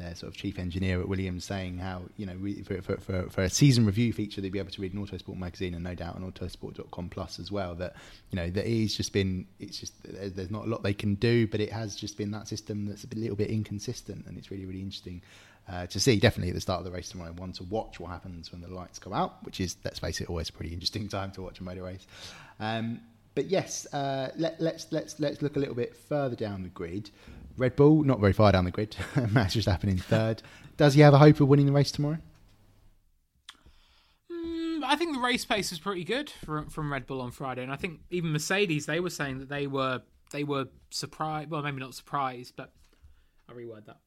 their 0.01 0.15
sort 0.15 0.33
of 0.33 0.37
chief 0.37 0.59
engineer 0.59 1.01
at 1.01 1.09
Williams 1.09 1.45
saying 1.45 1.79
how 1.79 2.03
you 2.17 2.27
know 2.27 2.37
we, 2.41 2.63
for, 2.63 2.81
for, 2.83 2.97
for, 2.99 3.31
for, 3.31 3.43
a 3.43 3.51
season 3.51 3.87
review 3.87 4.13
feature 4.13 4.41
they'd 4.41 4.53
be 4.53 4.59
able 4.59 4.71
to 4.71 4.81
read 4.81 4.93
an 4.93 5.05
Autosport 5.05 5.37
magazine 5.37 5.75
and 5.75 5.85
no 5.85 5.95
doubt 5.95 6.17
on 6.17 6.31
Autosport.com 6.31 7.09
plus 7.09 7.39
as 7.39 7.53
well 7.53 7.75
that 7.77 7.95
you 8.31 8.37
know 8.37 8.51
that 8.51 8.67
it's 8.67 8.97
just 8.97 9.13
been 9.13 9.47
it's 9.59 9.79
just 9.79 9.95
there's 10.05 10.51
not 10.51 10.65
a 10.65 10.69
lot 10.69 10.83
they 10.83 10.95
can 10.95 11.15
do 11.17 11.47
but 11.47 11.61
it 11.61 11.71
has 11.73 11.95
just 11.95 12.17
been 12.17 12.31
that 12.31 12.49
system 12.49 12.87
that's 12.87 13.05
a 13.05 13.09
little 13.15 13.37
bit 13.37 13.51
inconsistent 13.51 14.27
and 14.27 14.37
it's 14.37 14.51
really 14.51 14.67
really 14.67 14.81
interesting 14.81 15.23
uh, 15.69 15.87
to 15.87 16.01
see 16.01 16.19
definitely 16.19 16.49
at 16.49 16.55
the 16.55 16.61
start 16.61 16.79
of 16.79 16.85
the 16.85 16.91
race 16.91 17.11
tomorrow 17.11 17.33
one 17.33 17.53
to 17.53 17.63
watch 17.65 18.01
what 18.01 18.11
happens 18.11 18.51
when 18.51 18.61
the 18.61 18.69
lights 18.69 18.99
go 18.99 19.13
out 19.13 19.45
which 19.45 19.61
is 19.61 19.77
let's 19.85 19.99
face 19.99 20.21
it 20.21 20.29
always 20.29 20.49
a 20.49 20.53
pretty 20.53 20.73
interesting 20.73 21.09
time 21.11 21.31
to 21.31 21.43
watch 21.43 21.61
a 21.61 21.63
motor 21.63 21.83
race 21.83 22.07
um, 22.59 23.01
but 23.35 23.47
yes, 23.47 23.87
uh, 23.93 24.31
let, 24.37 24.61
let's 24.61 24.87
let's 24.91 25.21
let's 25.21 25.41
look 25.41 25.57
a 25.57 25.59
little 25.59 25.75
bit 25.75 25.97
further 25.97 26.37
down 26.37 26.63
the 26.63 26.69
grid. 26.69 27.11
Red 27.61 27.77
Bull, 27.77 28.03
not 28.05 28.21
very 28.21 28.33
far 28.33 28.51
down 28.53 28.65
the 28.65 28.71
grid. 28.71 28.97
Max 29.31 29.55
Verstappen 29.55 29.85
in 29.85 29.99
third. 29.99 30.43
Does 30.79 30.95
he 30.95 31.03
have 31.03 31.13
a 31.13 31.19
hope 31.19 31.41
of 31.41 31.49
winning 31.49 31.67
the 31.67 31.73
race 31.73 31.93
tomorrow? 31.93 32.17
Mm, 34.33 34.83
I 34.83 34.97
think 34.97 35.15
the 35.15 35.21
race 35.21 35.45
pace 35.45 35.71
was 35.71 35.79
pretty 35.79 36.03
good 36.03 36.31
from 36.31 36.71
from 36.71 36.91
Red 36.91 37.07
Bull 37.07 37.21
on 37.21 37.31
Friday, 37.31 37.63
and 37.63 37.71
I 37.71 37.77
think 37.77 38.01
even 38.11 38.33
Mercedes 38.33 38.87
they 38.87 38.99
were 38.99 39.11
saying 39.11 39.41
that 39.41 39.51
they 39.51 39.67
were 39.67 40.01
they 40.33 40.43
were 40.43 40.69
surprised. 40.89 41.51
Well, 41.51 41.63
maybe 41.63 41.81
not 41.81 41.95
surprised, 41.95 42.55
but 42.57 42.73
I'll 43.47 43.55
reword 43.55 43.85
that 43.85 43.99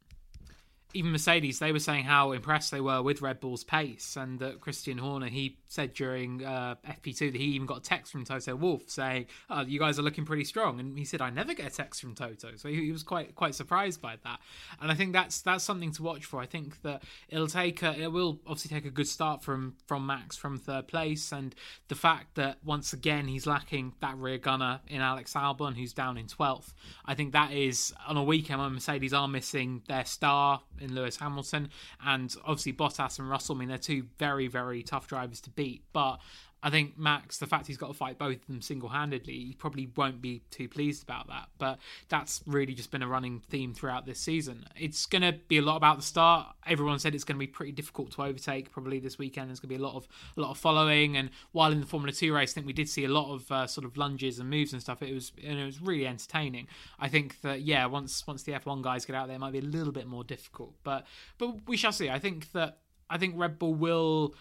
even 0.94 1.12
Mercedes, 1.12 1.60
they 1.60 1.72
were 1.72 1.80
saying 1.80 2.06
how 2.06 2.32
impressed 2.32 2.72
they 2.72 2.82
were 2.82 3.02
with 3.02 3.22
Red 3.22 3.40
Bull's 3.40 3.64
pace, 3.64 4.16
and 4.16 4.40
that 4.40 4.62
Christian 4.62 4.98
Horner, 4.98 5.28
he 5.28 5.58
said 5.68 5.94
during 5.94 6.46
uh, 6.46 6.76
FP2 6.88 7.32
that 7.32 7.36
he 7.36 7.46
even 7.46 7.66
got 7.66 7.80
a 7.80 7.82
text 7.82 8.12
from 8.12 8.24
Toto 8.26 8.56
Wolff 8.56 8.90
saying, 8.90 9.26
"Oh, 9.50 9.62
you 9.62 9.80
guys 9.80 9.98
are 9.98 10.04
looking 10.04 10.26
pretty 10.26 10.44
strong," 10.44 10.80
and 10.80 10.98
he 10.98 11.06
said, 11.06 11.22
"I 11.22 11.32
never 11.32 11.54
get 11.54 11.72
a 11.72 11.76
text 11.76 12.02
from 12.02 12.14
Toto," 12.14 12.56
so 12.56 12.70
he, 12.70 12.86
he 12.86 12.92
was 12.92 13.04
quite 13.04 13.36
quite 13.36 13.56
surprised 13.56 14.02
by 14.02 14.18
that, 14.24 14.40
and 14.82 14.92
I 14.92 14.96
think 14.96 15.14
that's 15.14 15.42
that's 15.42 15.64
something 15.64 15.92
to 15.94 16.04
watch 16.04 16.26
for. 16.26 16.40
I 16.40 16.46
think 16.46 16.82
that 16.84 17.04
it'll 17.28 17.48
take 17.48 17.82
a, 17.82 18.00
it 18.00 18.12
will 18.12 18.40
obviously 18.46 18.76
take 18.76 18.86
a 18.86 18.92
good 18.92 19.08
start 19.08 19.44
from 19.44 19.76
from 19.88 20.06
Max 20.06 20.38
from 20.38 20.58
third 20.58 20.88
place, 20.88 21.32
and 21.32 21.56
the 21.88 21.96
fact 21.96 22.36
that 22.36 22.58
once 22.64 22.94
again 22.94 23.28
he's 23.28 23.48
lacking 23.48 23.94
that 24.02 24.16
rear 24.18 24.38
gunner 24.38 24.80
in 24.88 25.02
Alex 25.02 25.34
Albon, 25.34 25.76
who's 25.76 25.94
down 25.94 26.18
in 26.18 26.28
twelfth, 26.28 26.74
I 27.06 27.16
think 27.16 27.34
that 27.34 27.52
is 27.52 27.94
on 28.08 28.18
a 28.18 28.24
weekend 28.24 28.60
when 28.60 28.74
Mercedes 28.74 29.14
are 29.14 29.28
missing 29.28 29.82
their 29.88 30.06
star 30.06 30.62
in 30.84 30.94
Lewis 30.94 31.18
Hamilton, 31.18 31.70
and 32.06 32.36
obviously 32.46 32.74
Bottas 32.74 33.20
and 33.20 33.30
Russell. 33.30 33.56
I 33.56 33.60
mean, 33.60 33.70
they're 33.70 33.78
two 33.78 34.08
very, 34.20 34.48
very 34.48 34.84
tough 34.84 35.08
drivers 35.08 35.42
to 35.42 35.50
beat, 35.50 35.84
but 35.94 36.20
I 36.64 36.70
think 36.70 36.98
Max, 36.98 37.38
the 37.38 37.46
fact 37.46 37.68
he's 37.68 37.78
got 37.78 37.88
to 37.88 37.94
fight 37.94 38.18
both 38.18 38.38
of 38.38 38.48
them 38.48 38.62
single 38.62 38.88
handedly, 38.88 39.34
he 39.34 39.54
probably 39.54 39.92
won't 39.98 40.22
be 40.22 40.44
too 40.50 40.70
pleased 40.70 41.04
about 41.04 41.28
that. 41.28 41.50
But 41.58 41.78
that's 42.08 42.42
really 42.48 42.74
just 42.74 42.90
been 42.90 43.02
a 43.02 43.08
running 43.08 43.42
theme 43.50 43.74
throughout 43.74 44.06
this 44.06 44.20
season. 44.20 44.66
It's 44.80 45.06
going 45.06 45.24
to 45.24 45.34
be 45.34 45.58
a 45.58 45.62
lot 45.62 45.76
about 45.76 45.98
the 45.98 46.04
start. 46.04 46.48
Everyone 46.66 47.00
said 47.00 47.14
it's 47.14 47.26
going 47.26 47.36
to 47.36 47.40
be 47.40 47.48
pretty 47.48 47.74
difficult 47.74 48.12
to 48.14 48.24
overtake. 48.24 48.72
Probably 48.72 49.00
this 49.00 49.18
weekend 49.18 49.50
there's 49.50 49.60
going 49.60 49.74
to 49.74 49.78
be 49.78 49.84
a 49.84 49.86
lot 49.86 49.96
of 49.96 50.08
a 50.38 50.42
lot 50.42 50.52
of 50.52 50.58
following. 50.58 51.18
And 51.18 51.32
while 51.52 51.74
in 51.74 51.82
the 51.82 51.86
Formula 51.86 52.14
Two 52.14 52.34
race, 52.34 52.54
I 52.54 52.56
think 52.56 52.68
we 52.68 52.74
did 52.74 52.88
see 52.88 53.04
a 53.04 53.10
lot 53.10 53.34
of 53.34 53.52
uh, 53.52 53.68
sort 53.68 53.84
of 53.84 53.98
lunges 53.98 54.40
and 54.40 54.50
moves 54.50 54.72
and 54.72 54.82
stuff. 54.82 55.02
It 55.02 55.14
was 55.14 55.34
and 55.44 55.60
it 55.60 55.66
was 55.66 55.82
really 55.82 56.08
entertaining. 56.08 56.68
I 56.98 57.10
think 57.10 57.42
that 57.42 57.62
yeah, 57.62 57.86
once 57.88 58.26
once 58.26 58.44
the 58.44 58.54
F1 58.54 58.82
guys 58.82 59.06
get 59.06 59.18
out 59.18 59.28
there, 59.28 59.36
it 59.36 59.40
might 59.40 59.52
be 59.52 59.60
a 59.60 59.64
little 59.64 59.92
bit 59.92 60.08
more 60.08 60.24
difficult. 60.24 60.76
But 60.84 61.06
but 61.38 61.68
we 61.68 61.76
shall 61.76 61.92
see. 61.92 62.10
I 62.10 62.20
think 62.20 62.54
that 62.54 62.78
I 63.10 63.18
think 63.18 63.36
Red 63.38 63.60
Bull 63.60 63.74
will 63.74 64.34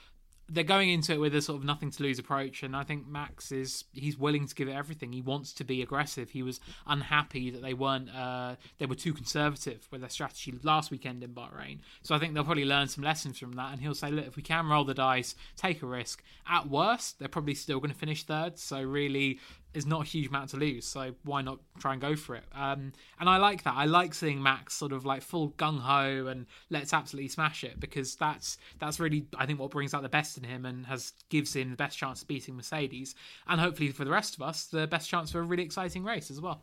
they're 0.49 0.65
going 0.65 0.91
into 0.91 1.13
it 1.13 1.21
with 1.21 1.35
a 1.35 1.41
sort 1.41 1.59
of 1.59 1.65
nothing 1.65 1.91
to 1.91 2.03
lose 2.03 2.19
approach, 2.19 2.63
and 2.63 2.77
I 2.77 2.83
think 2.83 3.07
Max 3.07 3.53
is 3.53 3.85
he's 3.93 4.19
willing 4.19 4.47
to 4.47 4.55
give 4.55 4.69
it 4.69 4.73
everything. 4.73 5.13
He 5.13 5.23
wants 5.23 5.53
to 5.55 5.65
be 5.65 5.83
aggressive. 5.83 6.31
He 6.31 6.43
was 6.43 6.61
unhappy 6.87 7.51
that 7.51 7.63
they 7.63 7.75
weren't 7.75 8.15
uh, 8.15 8.57
they 8.79 8.87
were 8.87 8.95
too 8.95 9.13
conservative 9.13 9.87
with 9.91 10.01
their 10.01 10.11
strategy 10.11 10.55
last 10.63 10.91
weekend 10.91 11.23
in 11.23 11.31
Bahrain. 11.31 11.79
So 12.03 12.15
I 12.15 12.19
think 12.19 12.35
they'll 12.35 12.45
probably 12.45 12.65
learn 12.65 12.89
some 12.89 13.05
lessons 13.05 13.39
from 13.39 13.53
that, 13.53 13.73
and 13.73 13.81
he'll 13.81 13.95
say, 13.95 14.11
look, 14.11 14.27
if 14.27 14.37
we 14.37 14.43
can 14.43 14.69
roll 14.69 14.85
the 14.85 14.95
dice, 14.95 15.35
take 15.57 15.83
a 15.83 15.87
risk. 15.87 16.23
At 16.49 16.69
worst, 16.69 17.19
they're 17.19 17.29
probably 17.29 17.55
still 17.55 17.79
going 17.79 17.93
to 17.93 17.99
finish 17.99 18.25
third. 18.25 18.59
So 18.59 18.83
really, 18.83 19.39
is 19.75 19.87
not 19.87 20.03
a 20.03 20.05
huge 20.05 20.29
amount 20.29 20.51
to 20.51 20.57
lose, 20.57 20.87
so 20.87 21.15
why 21.25 21.43
not 21.43 21.59
try 21.79 21.93
and 21.93 22.01
go 22.01 22.15
for 22.17 22.35
it? 22.37 22.45
Um, 22.55 22.93
and 23.19 23.29
I 23.29 23.39
like 23.39 23.63
that. 23.65 23.75
I 23.75 23.87
like 23.87 24.15
seeing 24.15 24.43
Max 24.43 24.75
sort 24.75 24.93
of 24.93 25.05
like 25.05 25.23
full 25.23 25.51
gung 25.51 25.81
ho 25.81 26.27
and 26.27 26.47
let's 26.71 26.93
absolutely 26.93 27.29
smash 27.29 27.65
it 27.65 27.81
because 27.81 28.15
that's 28.17 28.59
that's 28.79 29.01
really 29.01 29.27
I 29.37 29.47
think 29.47 29.59
what 29.59 29.71
brings 29.71 29.95
out 29.95 30.03
the 30.03 30.09
best 30.09 30.37
in 30.37 30.45
him 30.45 30.67
and 30.67 30.87
has 30.87 31.13
gives 31.29 31.55
him 31.55 31.71
the 31.71 31.77
best 31.77 31.97
chance 31.99 32.23
of 32.23 32.29
beating 32.29 32.57
Mercedes 32.57 33.15
and 33.47 33.61
hopefully 33.61 33.91
for 33.91 34.05
the 34.05 34.11
rest 34.11 34.35
of 34.35 34.43
us 34.43 34.65
the 34.67 34.87
best 34.87 35.09
chance 35.09 35.31
for 35.31 35.41
a 35.41 35.43
really 35.43 35.63
exciting 35.63 36.05
race 36.05 36.31
as 36.31 36.41
well. 36.41 36.63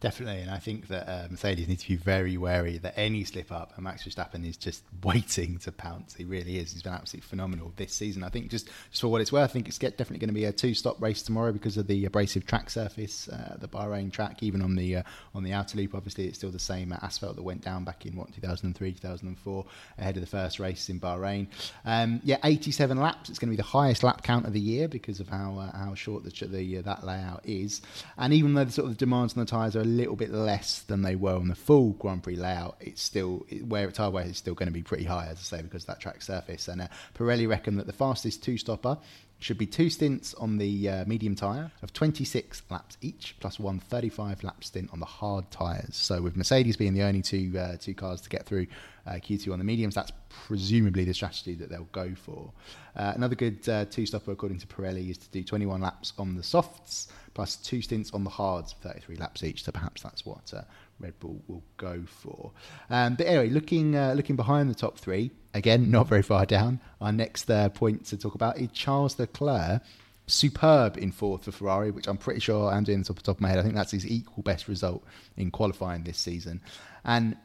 Definitely, 0.00 0.40
and 0.40 0.50
I 0.50 0.58
think 0.58 0.88
that 0.88 1.06
uh, 1.06 1.28
Mercedes 1.30 1.68
needs 1.68 1.82
to 1.82 1.90
be 1.90 1.96
very 1.96 2.38
wary 2.38 2.78
that 2.78 2.98
any 2.98 3.22
slip 3.22 3.52
up, 3.52 3.72
and 3.74 3.84
Max 3.84 4.02
Verstappen 4.02 4.48
is 4.48 4.56
just 4.56 4.82
waiting 5.04 5.58
to 5.58 5.72
pounce. 5.72 6.14
He 6.14 6.24
really 6.24 6.56
is. 6.56 6.72
He's 6.72 6.82
been 6.82 6.94
absolutely 6.94 7.28
phenomenal 7.28 7.74
this 7.76 7.92
season. 7.92 8.24
I 8.24 8.30
think 8.30 8.50
just, 8.50 8.70
just 8.90 9.02
for 9.02 9.08
what 9.08 9.20
it's 9.20 9.30
worth, 9.30 9.50
I 9.50 9.52
think 9.52 9.68
it's 9.68 9.76
definitely 9.76 10.16
going 10.16 10.28
to 10.28 10.34
be 10.34 10.46
a 10.46 10.52
two-stop 10.52 11.02
race 11.02 11.20
tomorrow 11.20 11.52
because 11.52 11.76
of 11.76 11.86
the 11.86 12.06
abrasive 12.06 12.46
track 12.46 12.70
surface, 12.70 13.28
uh, 13.28 13.58
the 13.60 13.68
Bahrain 13.68 14.10
track. 14.10 14.42
Even 14.42 14.62
on 14.62 14.74
the 14.74 14.96
uh, 14.96 15.02
on 15.34 15.44
the 15.44 15.52
outer 15.52 15.76
loop, 15.76 15.94
obviously 15.94 16.24
it's 16.24 16.38
still 16.38 16.50
the 16.50 16.58
same 16.58 16.94
asphalt 17.02 17.36
that 17.36 17.42
went 17.42 17.60
down 17.60 17.84
back 17.84 18.06
in 18.06 18.16
what 18.16 18.32
2003, 18.32 18.92
2004, 18.92 19.66
ahead 19.98 20.16
of 20.16 20.22
the 20.22 20.26
first 20.26 20.58
race 20.58 20.88
in 20.88 20.98
Bahrain. 20.98 21.46
Um, 21.84 22.22
yeah, 22.24 22.38
87 22.42 22.96
laps. 22.96 23.28
It's 23.28 23.38
going 23.38 23.50
to 23.50 23.56
be 23.56 23.62
the 23.62 23.68
highest 23.68 24.02
lap 24.02 24.22
count 24.22 24.46
of 24.46 24.54
the 24.54 24.60
year 24.60 24.88
because 24.88 25.20
of 25.20 25.28
how 25.28 25.58
uh, 25.58 25.76
how 25.76 25.94
short 25.94 26.24
the, 26.24 26.46
the 26.46 26.78
uh, 26.78 26.82
that 26.82 27.04
layout 27.04 27.42
is. 27.44 27.82
And 28.16 28.32
even 28.32 28.54
though 28.54 28.64
the 28.64 28.72
sort 28.72 28.88
of 28.88 28.96
demands 28.96 29.36
on 29.36 29.40
the 29.40 29.50
tyres 29.50 29.76
are 29.76 29.89
little 29.90 30.16
bit 30.16 30.30
less 30.30 30.80
than 30.80 31.02
they 31.02 31.16
were 31.16 31.34
on 31.34 31.48
the 31.48 31.54
full 31.54 31.90
Grand 31.90 32.22
Prix 32.22 32.36
layout, 32.36 32.76
it's 32.80 33.02
still 33.02 33.46
where 33.66 33.88
it's 33.88 33.98
hardware 33.98 34.24
is 34.24 34.38
still 34.38 34.54
going 34.54 34.68
to 34.68 34.72
be 34.72 34.82
pretty 34.82 35.04
high, 35.04 35.26
as 35.26 35.38
I 35.38 35.56
say, 35.58 35.62
because 35.62 35.84
that 35.84 36.00
track 36.00 36.22
surface. 36.22 36.68
And 36.68 36.82
uh, 36.82 36.88
Pirelli 37.14 37.48
reckon 37.48 37.76
that 37.76 37.86
the 37.86 37.92
fastest 37.92 38.42
two 38.42 38.56
stopper 38.56 38.98
should 39.40 39.56
be 39.56 39.66
two 39.66 39.88
stints 39.88 40.34
on 40.34 40.58
the 40.58 40.88
uh, 40.88 41.04
medium 41.06 41.34
tyre 41.34 41.72
of 41.82 41.92
26 41.92 42.62
laps 42.70 42.98
each, 43.00 43.34
plus 43.40 43.58
one 43.58 43.78
35 43.78 44.44
lap 44.44 44.62
stint 44.62 44.90
on 44.92 45.00
the 45.00 45.06
hard 45.06 45.50
tyres. 45.50 45.96
So 45.96 46.20
with 46.20 46.36
Mercedes 46.36 46.76
being 46.76 46.92
the 46.92 47.02
only 47.02 47.22
two 47.22 47.52
uh, 47.58 47.76
two 47.78 47.94
cars 47.94 48.20
to 48.20 48.28
get 48.28 48.44
through 48.44 48.66
uh, 49.06 49.12
Q2 49.12 49.52
on 49.52 49.58
the 49.58 49.64
mediums, 49.64 49.94
that's 49.94 50.12
presumably 50.46 51.04
the 51.04 51.14
strategy 51.14 51.54
that 51.54 51.70
they'll 51.70 51.88
go 51.92 52.14
for. 52.14 52.52
Uh, 52.94 53.12
another 53.14 53.34
good 53.34 53.66
uh, 53.68 53.86
two 53.86 54.04
stopper, 54.04 54.30
according 54.30 54.58
to 54.58 54.66
Pirelli, 54.66 55.10
is 55.10 55.18
to 55.18 55.28
do 55.30 55.42
21 55.42 55.80
laps 55.80 56.12
on 56.18 56.36
the 56.36 56.42
softs, 56.42 57.08
plus 57.40 57.56
two 57.56 57.80
stints 57.80 58.10
on 58.10 58.22
the 58.22 58.28
hards, 58.28 58.74
33 58.82 59.16
laps 59.16 59.42
each. 59.42 59.64
So 59.64 59.72
perhaps 59.72 60.02
that's 60.02 60.26
what 60.26 60.52
uh, 60.54 60.60
Red 60.98 61.18
Bull 61.20 61.40
will 61.48 61.62
go 61.78 62.02
for. 62.06 62.50
Um, 62.90 63.14
but 63.14 63.26
anyway, 63.26 63.48
looking 63.48 63.92
looking 63.92 64.36
behind 64.36 64.68
the 64.68 64.74
top 64.74 64.98
three, 64.98 65.30
again, 65.54 65.90
not 65.90 66.06
very 66.06 66.20
far 66.20 66.44
down. 66.44 66.80
Our 67.00 67.12
next 67.12 67.50
uh, 67.50 67.70
point 67.70 68.04
to 68.08 68.18
talk 68.18 68.34
about 68.34 68.58
is 68.58 68.68
Charles 68.74 69.18
Leclerc. 69.18 69.80
Superb 70.26 70.98
in 70.98 71.12
fourth 71.12 71.44
for 71.44 71.52
Ferrari, 71.52 71.90
which 71.90 72.08
I'm 72.08 72.18
pretty 72.18 72.40
sure 72.40 72.70
I'm 72.70 72.84
doing 72.84 72.98
this 72.98 73.08
off 73.08 73.16
the 73.16 73.22
top 73.22 73.38
of 73.38 73.40
my 73.40 73.48
head. 73.48 73.58
I 73.58 73.62
think 73.62 73.74
that's 73.74 73.92
his 73.92 74.06
equal 74.06 74.42
best 74.42 74.68
result 74.68 75.02
in 75.38 75.50
qualifying 75.50 76.02
this 76.04 76.18
season. 76.18 76.60
And 77.06 77.36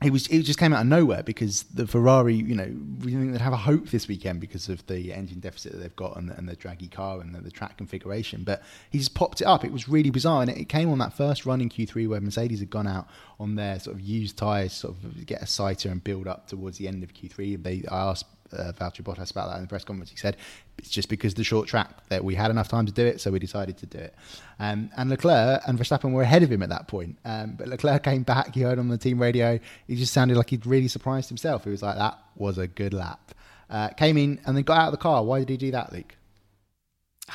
it 0.00 0.12
was 0.12 0.28
it 0.28 0.42
just 0.42 0.60
came 0.60 0.72
out 0.72 0.82
of 0.82 0.86
nowhere 0.86 1.24
because 1.24 1.64
the 1.64 1.84
Ferrari, 1.84 2.36
you 2.36 2.54
know, 2.54 2.72
we 3.04 3.12
think 3.12 3.32
they'd 3.32 3.40
have 3.40 3.52
a 3.52 3.56
hope 3.56 3.88
this 3.88 4.06
weekend 4.06 4.40
because 4.40 4.68
of 4.68 4.86
the 4.86 5.12
engine 5.12 5.40
deficit 5.40 5.72
that 5.72 5.78
they've 5.78 5.96
got 5.96 6.16
and 6.16 6.28
the, 6.28 6.36
and 6.36 6.48
the 6.48 6.54
draggy 6.54 6.86
car 6.86 7.20
and 7.20 7.34
the, 7.34 7.40
the, 7.40 7.50
track 7.50 7.76
configuration. 7.76 8.44
But 8.44 8.62
he 8.90 8.98
just 8.98 9.14
popped 9.14 9.40
it 9.40 9.46
up. 9.46 9.64
It 9.64 9.72
was 9.72 9.88
really 9.88 10.10
bizarre, 10.10 10.42
and 10.42 10.50
it, 10.52 10.56
it, 10.56 10.68
came 10.68 10.88
on 10.90 10.98
that 10.98 11.14
first 11.14 11.44
run 11.46 11.60
in 11.60 11.68
Q3 11.68 12.08
where 12.08 12.20
Mercedes 12.20 12.60
had 12.60 12.70
gone 12.70 12.86
out 12.86 13.08
on 13.40 13.56
their 13.56 13.80
sort 13.80 13.96
of 13.96 14.00
used 14.00 14.36
tyres, 14.36 14.72
sort 14.72 14.94
of 15.02 15.26
get 15.26 15.42
a 15.42 15.46
sighter 15.46 15.90
and 15.90 16.02
build 16.02 16.28
up 16.28 16.46
towards 16.46 16.78
the 16.78 16.86
end 16.86 17.02
of 17.02 17.12
Q3. 17.12 17.60
They 17.60 17.82
I 17.90 18.10
asked 18.10 18.26
uh, 18.52 18.72
Valtteri 18.72 19.02
Bottas 19.02 19.30
about 19.30 19.50
that 19.50 19.56
in 19.56 19.62
the 19.62 19.68
press 19.68 19.84
conference. 19.84 20.10
He 20.10 20.16
said 20.16 20.36
it's 20.78 20.88
just 20.88 21.08
because 21.08 21.34
the 21.34 21.44
short 21.44 21.68
track 21.68 22.08
that 22.08 22.24
we 22.24 22.34
had 22.34 22.50
enough 22.50 22.68
time 22.68 22.86
to 22.86 22.92
do 22.92 23.04
it, 23.04 23.20
so 23.20 23.30
we 23.30 23.38
decided 23.38 23.78
to 23.78 23.86
do 23.86 23.98
it. 23.98 24.14
Um, 24.58 24.90
and 24.96 25.10
Leclerc 25.10 25.62
and 25.66 25.78
Verstappen 25.78 26.12
were 26.12 26.22
ahead 26.22 26.42
of 26.42 26.50
him 26.50 26.62
at 26.62 26.68
that 26.68 26.88
point. 26.88 27.18
Um, 27.24 27.54
but 27.58 27.68
Leclerc 27.68 28.02
came 28.02 28.22
back. 28.22 28.54
He 28.54 28.62
heard 28.62 28.78
on 28.78 28.88
the 28.88 28.98
team 28.98 29.20
radio. 29.20 29.58
He 29.86 29.96
just 29.96 30.12
sounded 30.12 30.36
like 30.36 30.50
he'd 30.50 30.66
really 30.66 30.88
surprised 30.88 31.28
himself. 31.28 31.64
He 31.64 31.70
was 31.70 31.82
like, 31.82 31.96
"That 31.96 32.18
was 32.36 32.58
a 32.58 32.66
good 32.66 32.94
lap." 32.94 33.34
Uh, 33.70 33.88
came 33.88 34.16
in 34.16 34.40
and 34.46 34.56
then 34.56 34.64
got 34.64 34.78
out 34.78 34.86
of 34.86 34.92
the 34.92 34.98
car. 34.98 35.22
Why 35.24 35.40
did 35.40 35.50
he 35.50 35.56
do 35.56 35.70
that, 35.72 35.92
Luke? 35.92 36.16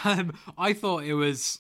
Um, 0.03 0.33
I 0.57 0.73
thought 0.73 1.03
it 1.03 1.13
was 1.13 1.59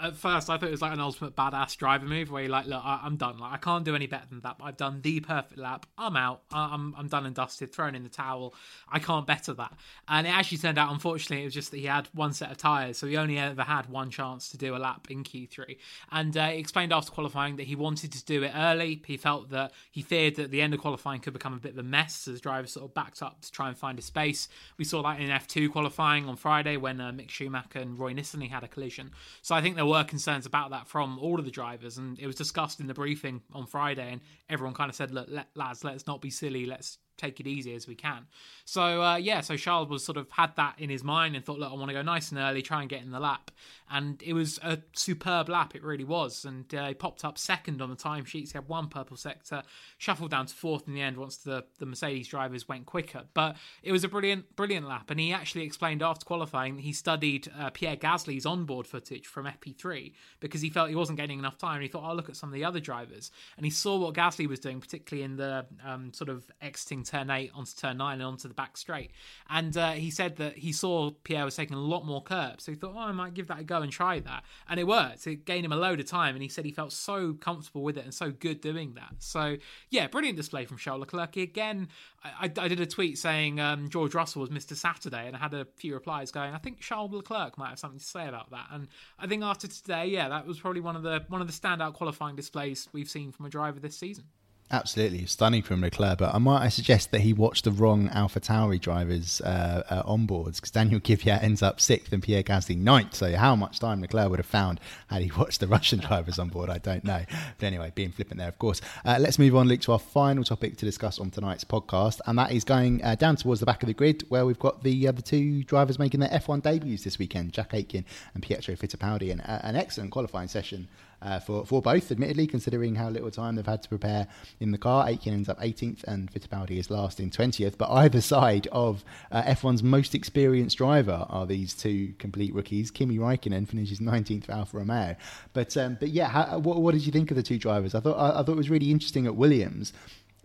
at 0.00 0.16
first 0.16 0.50
I 0.50 0.58
thought 0.58 0.68
it 0.68 0.72
was 0.72 0.82
like 0.82 0.92
an 0.92 1.00
ultimate 1.00 1.36
badass 1.36 1.76
driver 1.76 2.04
move 2.04 2.30
where 2.30 2.42
you're 2.42 2.50
like, 2.50 2.66
look, 2.66 2.82
I, 2.84 3.00
am 3.04 3.16
done. 3.16 3.38
Like 3.38 3.52
I 3.52 3.56
can't 3.58 3.84
do 3.84 3.94
any 3.94 4.06
better 4.06 4.26
than 4.28 4.40
that. 4.40 4.56
I've 4.60 4.76
done 4.76 5.00
the 5.02 5.20
perfect 5.20 5.58
lap. 5.58 5.86
I'm 5.96 6.16
out. 6.16 6.42
I'm 6.52 6.94
I'm 6.96 7.06
done 7.06 7.26
and 7.26 7.34
dusted. 7.34 7.72
Thrown 7.72 7.94
in 7.94 8.02
the 8.02 8.08
towel. 8.08 8.54
I 8.90 8.98
can't 8.98 9.26
better 9.26 9.54
that. 9.54 9.72
And 10.08 10.26
it 10.26 10.30
actually 10.30 10.58
turned 10.58 10.78
out, 10.78 10.92
unfortunately, 10.92 11.42
it 11.42 11.46
was 11.46 11.54
just 11.54 11.70
that 11.70 11.78
he 11.78 11.86
had 11.86 12.08
one 12.12 12.32
set 12.32 12.50
of 12.50 12.58
tires, 12.58 12.98
so 12.98 13.06
he 13.06 13.16
only 13.16 13.38
ever 13.38 13.62
had 13.62 13.88
one 13.88 14.10
chance 14.10 14.48
to 14.50 14.58
do 14.58 14.74
a 14.74 14.78
lap 14.78 15.06
in 15.10 15.22
Q3. 15.22 15.76
And 16.10 16.36
uh, 16.36 16.48
he 16.48 16.58
explained 16.58 16.92
after 16.92 17.12
qualifying 17.12 17.56
that 17.56 17.66
he 17.66 17.76
wanted 17.76 18.12
to 18.12 18.24
do 18.24 18.42
it 18.42 18.52
early. 18.54 19.02
He 19.06 19.16
felt 19.16 19.50
that 19.50 19.72
he 19.90 20.02
feared 20.02 20.36
that 20.36 20.50
the 20.50 20.60
end 20.60 20.74
of 20.74 20.80
qualifying 20.80 21.20
could 21.20 21.32
become 21.32 21.54
a 21.54 21.58
bit 21.58 21.72
of 21.72 21.78
a 21.78 21.82
mess 21.84 22.26
as 22.26 22.40
drivers 22.40 22.72
sort 22.72 22.86
of 22.86 22.94
backed 22.94 23.22
up 23.22 23.40
to 23.42 23.52
try 23.52 23.68
and 23.68 23.78
find 23.78 23.98
a 23.98 24.02
space. 24.02 24.48
We 24.76 24.84
saw 24.84 25.02
that 25.02 25.20
in 25.20 25.30
F2 25.30 25.70
qualifying 25.70 26.28
on 26.28 26.36
Friday 26.36 26.76
when 26.76 27.00
uh, 27.00 27.12
Mick 27.12 27.30
Schumacher 27.30 27.78
and 27.78 27.98
Roy 27.98 28.12
Nissany 28.12 28.50
had 28.50 28.64
a 28.64 28.68
collision. 28.68 29.12
So 29.40 29.54
I 29.54 29.62
think 29.62 29.76
there 29.76 29.83
were 29.86 30.04
concerns 30.04 30.46
about 30.46 30.70
that 30.70 30.86
from 30.88 31.18
all 31.18 31.38
of 31.38 31.44
the 31.44 31.50
drivers, 31.50 31.98
and 31.98 32.18
it 32.18 32.26
was 32.26 32.36
discussed 32.36 32.80
in 32.80 32.86
the 32.86 32.94
briefing 32.94 33.42
on 33.52 33.66
Friday, 33.66 34.12
and 34.12 34.20
everyone 34.48 34.74
kind 34.74 34.90
of 34.90 34.96
said, 34.96 35.10
"Look, 35.10 35.28
let, 35.30 35.48
lads, 35.54 35.84
let's 35.84 36.06
not 36.06 36.20
be 36.20 36.30
silly. 36.30 36.66
Let's 36.66 36.98
take 37.16 37.40
it 37.40 37.46
easy 37.46 37.74
as 37.74 37.86
we 37.86 37.94
can. 37.94 38.26
So 38.64 39.02
uh, 39.02 39.16
yeah, 39.16 39.40
so 39.40 39.56
Charles 39.56 39.88
was 39.88 40.04
sort 40.04 40.16
of 40.16 40.30
had 40.30 40.56
that 40.56 40.74
in 40.78 40.90
his 40.90 41.04
mind 41.04 41.36
and 41.36 41.44
thought, 41.44 41.58
look, 41.58 41.70
I 41.70 41.74
want 41.74 41.88
to 41.88 41.94
go 41.94 42.02
nice 42.02 42.30
and 42.30 42.40
early, 42.40 42.62
try 42.62 42.80
and 42.80 42.88
get 42.88 43.02
in 43.02 43.10
the 43.10 43.20
lap, 43.20 43.50
and 43.90 44.22
it 44.22 44.32
was 44.32 44.58
a 44.62 44.78
superb 44.94 45.48
lap. 45.48 45.74
It 45.74 45.82
really 45.82 46.04
was, 46.04 46.44
and 46.44 46.72
uh, 46.74 46.88
he 46.88 46.94
popped 46.94 47.24
up 47.24 47.38
second 47.38 47.82
on 47.82 47.90
the 47.90 47.96
timesheets. 47.96 48.52
He 48.52 48.58
had 48.58 48.68
one 48.68 48.88
purple 48.88 49.16
sector, 49.16 49.62
shuffled 49.98 50.30
down 50.30 50.46
to 50.46 50.54
fourth 50.54 50.88
in 50.88 50.94
the 50.94 51.02
end 51.02 51.16
once 51.16 51.36
the 51.36 51.64
the 51.78 51.86
Mercedes 51.86 52.28
drivers 52.28 52.68
went 52.68 52.86
quicker. 52.86 53.24
But 53.34 53.56
it 53.82 53.92
was 53.92 54.04
a 54.04 54.08
brilliant, 54.08 54.56
brilliant 54.56 54.88
lap, 54.88 55.10
and 55.10 55.20
he 55.20 55.32
actually 55.32 55.64
explained 55.64 56.02
after 56.02 56.24
qualifying 56.24 56.76
that 56.76 56.82
he 56.82 56.92
studied 56.92 57.50
uh, 57.58 57.70
Pierre 57.70 57.96
Gasly's 57.96 58.46
onboard 58.46 58.86
footage 58.86 59.26
from 59.26 59.46
FP3 59.46 60.12
because 60.40 60.62
he 60.62 60.70
felt 60.70 60.88
he 60.88 60.96
wasn't 60.96 61.18
getting 61.18 61.38
enough 61.38 61.58
time. 61.58 61.74
And 61.74 61.82
he 61.82 61.88
thought, 61.88 62.04
I'll 62.04 62.16
look 62.16 62.28
at 62.28 62.36
some 62.36 62.48
of 62.48 62.54
the 62.54 62.64
other 62.64 62.80
drivers, 62.80 63.30
and 63.56 63.64
he 63.64 63.70
saw 63.70 63.98
what 63.98 64.14
Gasly 64.14 64.48
was 64.48 64.60
doing, 64.60 64.80
particularly 64.80 65.24
in 65.24 65.36
the 65.36 65.66
um, 65.84 66.12
sort 66.12 66.30
of 66.30 66.50
exiting 66.60 67.03
turn 67.04 67.30
eight 67.30 67.50
onto 67.54 67.72
turn 67.76 67.98
nine 67.98 68.14
and 68.14 68.24
onto 68.24 68.48
the 68.48 68.54
back 68.54 68.76
straight. 68.76 69.10
And 69.48 69.76
uh, 69.76 69.92
he 69.92 70.10
said 70.10 70.36
that 70.36 70.58
he 70.58 70.72
saw 70.72 71.10
Pierre 71.22 71.44
was 71.44 71.56
taking 71.56 71.76
a 71.76 71.80
lot 71.80 72.04
more 72.04 72.22
curbs, 72.22 72.64
so 72.64 72.72
he 72.72 72.76
thought, 72.76 72.94
oh, 72.94 73.00
I 73.00 73.12
might 73.12 73.34
give 73.34 73.48
that 73.48 73.60
a 73.60 73.64
go 73.64 73.82
and 73.82 73.92
try 73.92 74.20
that. 74.20 74.44
And 74.68 74.80
it 74.80 74.86
worked. 74.86 75.26
It 75.26 75.44
gained 75.44 75.64
him 75.64 75.72
a 75.72 75.76
load 75.76 76.00
of 76.00 76.06
time, 76.06 76.34
and 76.34 76.42
he 76.42 76.48
said 76.48 76.64
he 76.64 76.72
felt 76.72 76.92
so 76.92 77.34
comfortable 77.34 77.82
with 77.82 77.96
it 77.96 78.04
and 78.04 78.14
so 78.14 78.30
good 78.30 78.60
doing 78.60 78.94
that. 78.94 79.14
So 79.18 79.56
yeah, 79.90 80.06
brilliant 80.06 80.36
display 80.36 80.64
from 80.64 80.78
Charles 80.78 81.00
Leclerc. 81.00 81.36
Again, 81.36 81.88
I, 82.24 82.50
I 82.56 82.68
did 82.68 82.80
a 82.80 82.86
tweet 82.86 83.18
saying 83.18 83.60
um, 83.60 83.88
George 83.88 84.14
Russell 84.14 84.40
was 84.40 84.50
Mr. 84.50 84.74
Saturday, 84.74 85.26
and 85.26 85.36
I 85.36 85.38
had 85.38 85.54
a 85.54 85.66
few 85.76 85.94
replies 85.94 86.30
going, 86.30 86.54
I 86.54 86.58
think 86.58 86.80
Charles 86.80 87.12
Leclerc 87.12 87.58
might 87.58 87.70
have 87.70 87.78
something 87.78 87.98
to 87.98 88.04
say 88.04 88.26
about 88.26 88.50
that. 88.50 88.66
And 88.70 88.88
I 89.18 89.26
think 89.26 89.42
after 89.42 89.68
today, 89.68 90.06
yeah, 90.06 90.28
that 90.28 90.46
was 90.46 90.58
probably 90.60 90.80
one 90.80 90.96
of 90.96 91.02
the 91.02 91.24
one 91.28 91.40
of 91.40 91.46
the 91.46 91.52
standout 91.52 91.94
qualifying 91.94 92.36
displays 92.36 92.88
we've 92.92 93.10
seen 93.10 93.32
from 93.32 93.46
a 93.46 93.50
driver 93.50 93.80
this 93.80 93.96
season. 93.96 94.24
Absolutely 94.70 95.26
stunning 95.26 95.62
from 95.62 95.82
Leclerc, 95.82 96.18
but 96.18 96.34
I 96.34 96.38
might 96.38 96.62
I 96.62 96.68
suggest 96.70 97.10
that 97.10 97.20
he 97.20 97.34
watched 97.34 97.64
the 97.64 97.70
wrong 97.70 98.08
Alpha 98.08 98.40
Tauri 98.40 98.80
drivers 98.80 99.42
uh, 99.42 99.82
uh, 99.90 100.02
onboards 100.04 100.56
because 100.56 100.70
Daniel 100.70 101.00
Kvyat 101.00 101.42
ends 101.42 101.62
up 101.62 101.82
sixth 101.82 102.12
and 102.14 102.22
Pierre 102.22 102.42
Gasly 102.42 102.76
ninth. 102.76 103.14
So 103.14 103.36
how 103.36 103.54
much 103.54 103.78
time 103.78 104.00
Leclerc 104.00 104.30
would 104.30 104.38
have 104.38 104.46
found 104.46 104.80
had 105.08 105.20
he 105.20 105.30
watched 105.38 105.60
the 105.60 105.66
Russian 105.74 105.98
drivers 106.00 106.38
on 106.38 106.48
board, 106.48 106.70
I 106.70 106.78
don't 106.78 107.04
know. 107.04 107.22
But 107.58 107.66
anyway, 107.66 107.92
being 107.94 108.10
flippant 108.10 108.38
there, 108.38 108.48
of 108.48 108.58
course. 108.58 108.80
Uh, 109.04 109.18
let's 109.20 109.38
move 109.38 109.54
on, 109.54 109.68
Luke, 109.68 109.82
to 109.82 109.92
our 109.92 109.98
final 109.98 110.42
topic 110.44 110.78
to 110.78 110.86
discuss 110.86 111.18
on 111.18 111.30
tonight's 111.30 111.64
podcast, 111.64 112.20
and 112.26 112.38
that 112.38 112.50
is 112.50 112.64
going 112.64 113.04
uh, 113.04 113.16
down 113.16 113.36
towards 113.36 113.60
the 113.60 113.66
back 113.66 113.82
of 113.82 113.86
the 113.88 113.94
grid 113.94 114.24
where 114.30 114.46
we've 114.46 114.58
got 114.58 114.82
the 114.82 115.08
uh, 115.08 115.12
the 115.12 115.22
two 115.22 115.62
drivers 115.64 115.98
making 115.98 116.20
their 116.20 116.30
F1 116.30 116.62
debuts 116.62 117.04
this 117.04 117.18
weekend, 117.18 117.52
Jack 117.52 117.74
Aitken 117.74 118.06
and 118.32 118.42
Pietro 118.42 118.74
Fittipaldi, 118.76 119.30
and 119.30 119.42
uh, 119.42 119.60
an 119.62 119.76
excellent 119.76 120.10
qualifying 120.10 120.48
session 120.48 120.88
uh, 121.22 121.40
for, 121.40 121.64
for 121.64 121.80
both, 121.82 122.10
admittedly, 122.10 122.46
considering 122.46 122.94
how 122.94 123.08
little 123.08 123.30
time 123.30 123.56
they've 123.56 123.66
had 123.66 123.82
to 123.82 123.88
prepare 123.88 124.26
in 124.60 124.70
the 124.70 124.78
car. 124.78 125.08
Aitken 125.08 125.32
ends 125.32 125.48
up 125.48 125.60
18th 125.60 126.04
and 126.04 126.32
Fittipaldi 126.32 126.78
is 126.78 126.90
last 126.90 127.20
in 127.20 127.30
20th. 127.30 127.78
But 127.78 127.90
either 127.90 128.20
side 128.20 128.68
of 128.72 129.04
uh, 129.30 129.42
F1's 129.42 129.82
most 129.82 130.14
experienced 130.14 130.78
driver 130.78 131.26
are 131.28 131.46
these 131.46 131.74
two 131.74 132.14
complete 132.18 132.54
rookies. 132.54 132.90
Kimi 132.90 133.18
Raikkonen 133.18 133.66
finishes 133.68 134.00
19th 134.00 134.46
for 134.46 134.52
Alfa 134.52 134.76
Romeo. 134.78 135.16
But 135.52 135.76
um, 135.76 135.96
but 135.98 136.10
yeah, 136.10 136.28
how, 136.28 136.58
what, 136.58 136.80
what, 136.80 136.92
did 136.92 137.06
you 137.06 137.12
think 137.12 137.30
of 137.30 137.36
the 137.36 137.42
two 137.42 137.58
drivers? 137.58 137.94
I 137.94 138.00
thought 138.00 138.16
I, 138.16 138.40
I 138.40 138.42
thought 138.42 138.52
it 138.52 138.56
was 138.56 138.70
really 138.70 138.90
interesting 138.90 139.26
at 139.26 139.36
Williams 139.36 139.92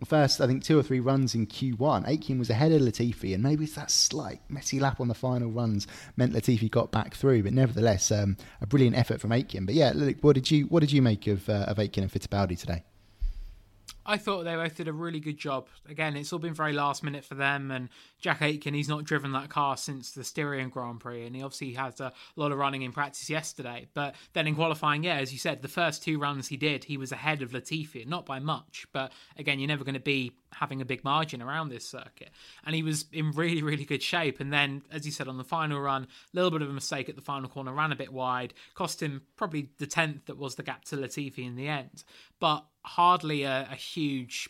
first, 0.06 0.40
I 0.40 0.46
think, 0.46 0.62
two 0.62 0.78
or 0.78 0.82
three 0.82 1.00
runs 1.00 1.34
in 1.34 1.46
Q1, 1.46 2.08
Aitken 2.08 2.38
was 2.38 2.50
ahead 2.50 2.72
of 2.72 2.80
Latifi, 2.82 3.34
and 3.34 3.42
maybe 3.42 3.64
it's 3.64 3.74
that 3.74 3.90
slight 3.90 4.40
messy 4.48 4.80
lap 4.80 5.00
on 5.00 5.08
the 5.08 5.14
final 5.14 5.50
runs 5.50 5.86
meant 6.16 6.32
Latifi 6.32 6.70
got 6.70 6.90
back 6.90 7.14
through. 7.14 7.42
But 7.42 7.52
nevertheless, 7.52 8.10
um, 8.10 8.36
a 8.60 8.66
brilliant 8.66 8.96
effort 8.96 9.20
from 9.20 9.32
Aitken. 9.32 9.66
But 9.66 9.74
yeah, 9.74 9.92
look, 9.94 10.16
what 10.22 10.34
did 10.34 10.50
you 10.50 10.64
what 10.64 10.80
did 10.80 10.92
you 10.92 11.02
make 11.02 11.26
of 11.26 11.48
uh, 11.48 11.64
of 11.68 11.78
Aitken 11.78 12.02
and 12.02 12.12
Fittipaldi 12.12 12.58
today? 12.58 12.84
I 14.10 14.16
thought 14.16 14.42
they 14.42 14.56
both 14.56 14.74
did 14.74 14.88
a 14.88 14.92
really 14.92 15.20
good 15.20 15.38
job. 15.38 15.68
Again, 15.88 16.16
it's 16.16 16.32
all 16.32 16.40
been 16.40 16.52
very 16.52 16.72
last 16.72 17.04
minute 17.04 17.24
for 17.24 17.36
them. 17.36 17.70
And 17.70 17.88
Jack 18.20 18.42
Aitken, 18.42 18.74
he's 18.74 18.88
not 18.88 19.04
driven 19.04 19.30
that 19.32 19.50
car 19.50 19.76
since 19.76 20.10
the 20.10 20.24
Styrian 20.24 20.68
Grand 20.68 20.98
Prix, 20.98 21.24
and 21.24 21.36
he 21.36 21.44
obviously 21.44 21.74
has 21.74 22.00
a 22.00 22.12
lot 22.34 22.50
of 22.50 22.58
running 22.58 22.82
in 22.82 22.90
practice 22.90 23.30
yesterday. 23.30 23.86
But 23.94 24.16
then 24.32 24.48
in 24.48 24.56
qualifying, 24.56 25.04
yeah, 25.04 25.18
as 25.18 25.32
you 25.32 25.38
said, 25.38 25.62
the 25.62 25.68
first 25.68 26.02
two 26.02 26.18
runs 26.18 26.48
he 26.48 26.56
did, 26.56 26.82
he 26.82 26.96
was 26.96 27.12
ahead 27.12 27.40
of 27.40 27.52
Latifi, 27.52 28.04
not 28.04 28.26
by 28.26 28.40
much. 28.40 28.84
But 28.92 29.12
again, 29.36 29.60
you're 29.60 29.68
never 29.68 29.84
going 29.84 29.94
to 29.94 30.00
be 30.00 30.32
having 30.54 30.80
a 30.80 30.84
big 30.84 31.04
margin 31.04 31.40
around 31.40 31.68
this 31.68 31.86
circuit. 31.86 32.30
And 32.66 32.74
he 32.74 32.82
was 32.82 33.04
in 33.12 33.30
really, 33.30 33.62
really 33.62 33.84
good 33.84 34.02
shape. 34.02 34.40
And 34.40 34.52
then, 34.52 34.82
as 34.90 35.06
you 35.06 35.12
said, 35.12 35.28
on 35.28 35.38
the 35.38 35.44
final 35.44 35.80
run, 35.80 36.02
a 36.02 36.06
little 36.34 36.50
bit 36.50 36.62
of 36.62 36.68
a 36.68 36.72
mistake 36.72 37.08
at 37.08 37.14
the 37.14 37.22
final 37.22 37.48
corner, 37.48 37.72
ran 37.72 37.92
a 37.92 37.96
bit 37.96 38.12
wide, 38.12 38.54
cost 38.74 39.00
him 39.00 39.22
probably 39.36 39.68
the 39.78 39.86
10th 39.86 40.26
that 40.26 40.36
was 40.36 40.56
the 40.56 40.64
gap 40.64 40.84
to 40.86 40.96
Latifi 40.96 41.46
in 41.46 41.54
the 41.54 41.68
end. 41.68 42.02
But 42.40 42.64
hardly 42.84 43.44
a, 43.44 43.68
a 43.70 43.74
huge 43.74 44.48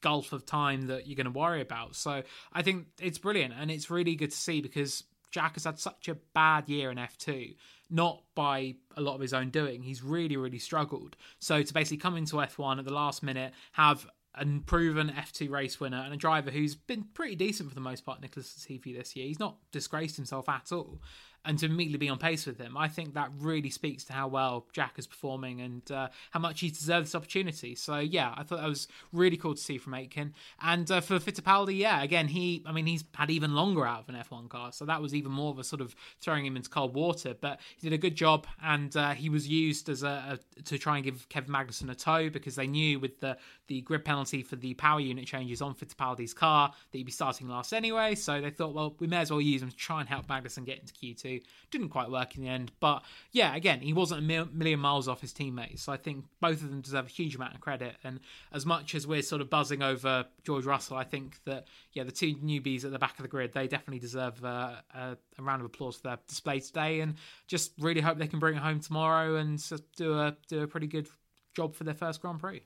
gulf 0.00 0.32
of 0.32 0.46
time 0.46 0.86
that 0.86 1.06
you're 1.06 1.16
going 1.16 1.32
to 1.32 1.38
worry 1.38 1.60
about. 1.60 1.94
So 1.94 2.22
I 2.52 2.62
think 2.62 2.86
it's 3.00 3.18
brilliant 3.18 3.54
and 3.58 3.70
it's 3.70 3.90
really 3.90 4.14
good 4.14 4.30
to 4.30 4.36
see 4.36 4.60
because 4.60 5.04
Jack 5.30 5.54
has 5.54 5.64
had 5.64 5.78
such 5.78 6.08
a 6.08 6.16
bad 6.34 6.68
year 6.68 6.90
in 6.90 6.98
F2, 6.98 7.56
not 7.90 8.22
by 8.34 8.74
a 8.96 9.00
lot 9.00 9.14
of 9.14 9.20
his 9.20 9.32
own 9.32 9.50
doing. 9.50 9.82
He's 9.82 10.02
really, 10.02 10.36
really 10.36 10.58
struggled. 10.58 11.16
So 11.38 11.62
to 11.62 11.74
basically 11.74 11.98
come 11.98 12.16
into 12.16 12.36
F1 12.36 12.78
at 12.78 12.84
the 12.84 12.92
last 12.92 13.22
minute, 13.22 13.52
have 13.72 14.06
a 14.34 14.46
proven 14.64 15.10
F2 15.10 15.50
race 15.50 15.80
winner 15.80 16.02
and 16.04 16.14
a 16.14 16.16
driver 16.16 16.50
who's 16.50 16.74
been 16.74 17.04
pretty 17.14 17.34
decent 17.34 17.68
for 17.68 17.74
the 17.74 17.80
most 17.80 18.04
part, 18.04 18.20
Nicholas 18.20 18.54
Latifi 18.56 18.96
this 18.96 19.14
year. 19.16 19.26
He's 19.26 19.40
not 19.40 19.56
disgraced 19.72 20.16
himself 20.16 20.48
at 20.48 20.72
all 20.72 21.00
and 21.44 21.58
to 21.58 21.66
immediately 21.66 21.98
be 21.98 22.08
on 22.08 22.18
pace 22.18 22.46
with 22.46 22.58
him. 22.58 22.76
I 22.76 22.88
think 22.88 23.14
that 23.14 23.30
really 23.38 23.70
speaks 23.70 24.04
to 24.04 24.12
how 24.12 24.28
well 24.28 24.66
Jack 24.72 24.98
is 24.98 25.06
performing 25.06 25.60
and 25.60 25.90
uh, 25.90 26.08
how 26.30 26.40
much 26.40 26.60
he 26.60 26.70
deserves 26.70 27.08
this 27.08 27.14
opportunity. 27.14 27.74
So 27.74 27.98
yeah, 27.98 28.34
I 28.36 28.42
thought 28.42 28.60
that 28.60 28.68
was 28.68 28.88
really 29.12 29.36
cool 29.36 29.54
to 29.54 29.60
see 29.60 29.78
from 29.78 29.94
Aitken. 29.94 30.34
And 30.60 30.90
uh, 30.90 31.00
for 31.00 31.18
Fittipaldi, 31.18 31.78
yeah, 31.78 32.02
again, 32.02 32.28
he, 32.28 32.62
I 32.66 32.72
mean, 32.72 32.86
he's 32.86 33.04
had 33.14 33.30
even 33.30 33.54
longer 33.54 33.86
out 33.86 34.00
of 34.00 34.14
an 34.14 34.16
F1 34.16 34.48
car, 34.48 34.72
so 34.72 34.84
that 34.84 35.00
was 35.00 35.14
even 35.14 35.32
more 35.32 35.50
of 35.50 35.58
a 35.58 35.64
sort 35.64 35.80
of 35.80 35.94
throwing 36.20 36.44
him 36.44 36.56
into 36.56 36.68
cold 36.68 36.94
water. 36.94 37.34
But 37.38 37.60
he 37.78 37.88
did 37.88 37.94
a 37.94 37.98
good 37.98 38.14
job, 38.14 38.46
and 38.62 38.94
uh, 38.96 39.10
he 39.12 39.28
was 39.28 39.48
used 39.48 39.88
as 39.88 40.02
a, 40.02 40.38
a, 40.58 40.62
to 40.62 40.78
try 40.78 40.96
and 40.96 41.04
give 41.04 41.28
Kevin 41.28 41.52
Magnussen 41.52 41.90
a 41.90 41.94
tow 41.94 42.28
because 42.28 42.56
they 42.56 42.66
knew 42.66 43.00
with 43.00 43.20
the 43.20 43.36
the 43.68 43.80
grid 43.82 44.04
penalty 44.04 44.42
for 44.42 44.56
the 44.56 44.74
power 44.74 44.98
unit 44.98 45.26
changes 45.26 45.62
on 45.62 45.74
Fittipaldi's 45.74 46.34
car 46.34 46.72
that 46.90 46.98
he'd 46.98 47.04
be 47.04 47.12
starting 47.12 47.48
last 47.48 47.72
anyway. 47.72 48.16
So 48.16 48.40
they 48.40 48.50
thought, 48.50 48.74
well, 48.74 48.96
we 48.98 49.06
may 49.06 49.18
as 49.18 49.30
well 49.30 49.40
use 49.40 49.62
him 49.62 49.70
to 49.70 49.76
try 49.76 50.00
and 50.00 50.08
help 50.08 50.26
Magnussen 50.26 50.64
get 50.64 50.80
into 50.80 50.92
Q2 50.92 51.29
didn't 51.70 51.88
quite 51.90 52.10
work 52.10 52.36
in 52.36 52.42
the 52.42 52.48
end, 52.48 52.72
but 52.80 53.02
yeah, 53.32 53.54
again, 53.54 53.80
he 53.80 53.92
wasn't 53.92 54.20
a 54.20 54.46
million 54.52 54.80
miles 54.80 55.08
off 55.08 55.20
his 55.20 55.32
teammates. 55.32 55.82
So 55.82 55.92
I 55.92 55.96
think 55.96 56.24
both 56.40 56.62
of 56.62 56.70
them 56.70 56.80
deserve 56.80 57.06
a 57.06 57.10
huge 57.10 57.36
amount 57.36 57.54
of 57.54 57.60
credit. 57.60 57.96
And 58.04 58.20
as 58.52 58.66
much 58.66 58.94
as 58.94 59.06
we're 59.06 59.22
sort 59.22 59.40
of 59.40 59.50
buzzing 59.50 59.82
over 59.82 60.26
George 60.44 60.66
Russell, 60.66 60.96
I 60.96 61.04
think 61.04 61.38
that 61.44 61.66
yeah, 61.92 62.04
the 62.04 62.12
two 62.12 62.34
newbies 62.36 62.84
at 62.84 62.92
the 62.92 62.98
back 62.98 63.18
of 63.18 63.22
the 63.22 63.28
grid, 63.28 63.52
they 63.52 63.68
definitely 63.68 64.00
deserve 64.00 64.42
a, 64.44 64.82
a, 64.94 65.16
a 65.38 65.42
round 65.42 65.60
of 65.62 65.66
applause 65.66 65.96
for 65.96 66.08
their 66.08 66.18
display 66.26 66.60
today. 66.60 67.00
And 67.00 67.14
just 67.46 67.72
really 67.78 68.00
hope 68.00 68.18
they 68.18 68.26
can 68.26 68.38
bring 68.38 68.56
it 68.56 68.62
home 68.62 68.80
tomorrow 68.80 69.36
and 69.36 69.62
do 69.96 70.18
a 70.18 70.36
do 70.48 70.62
a 70.62 70.66
pretty 70.66 70.86
good 70.86 71.08
job 71.54 71.74
for 71.74 71.84
their 71.84 71.94
first 71.94 72.20
Grand 72.20 72.40
Prix. 72.40 72.62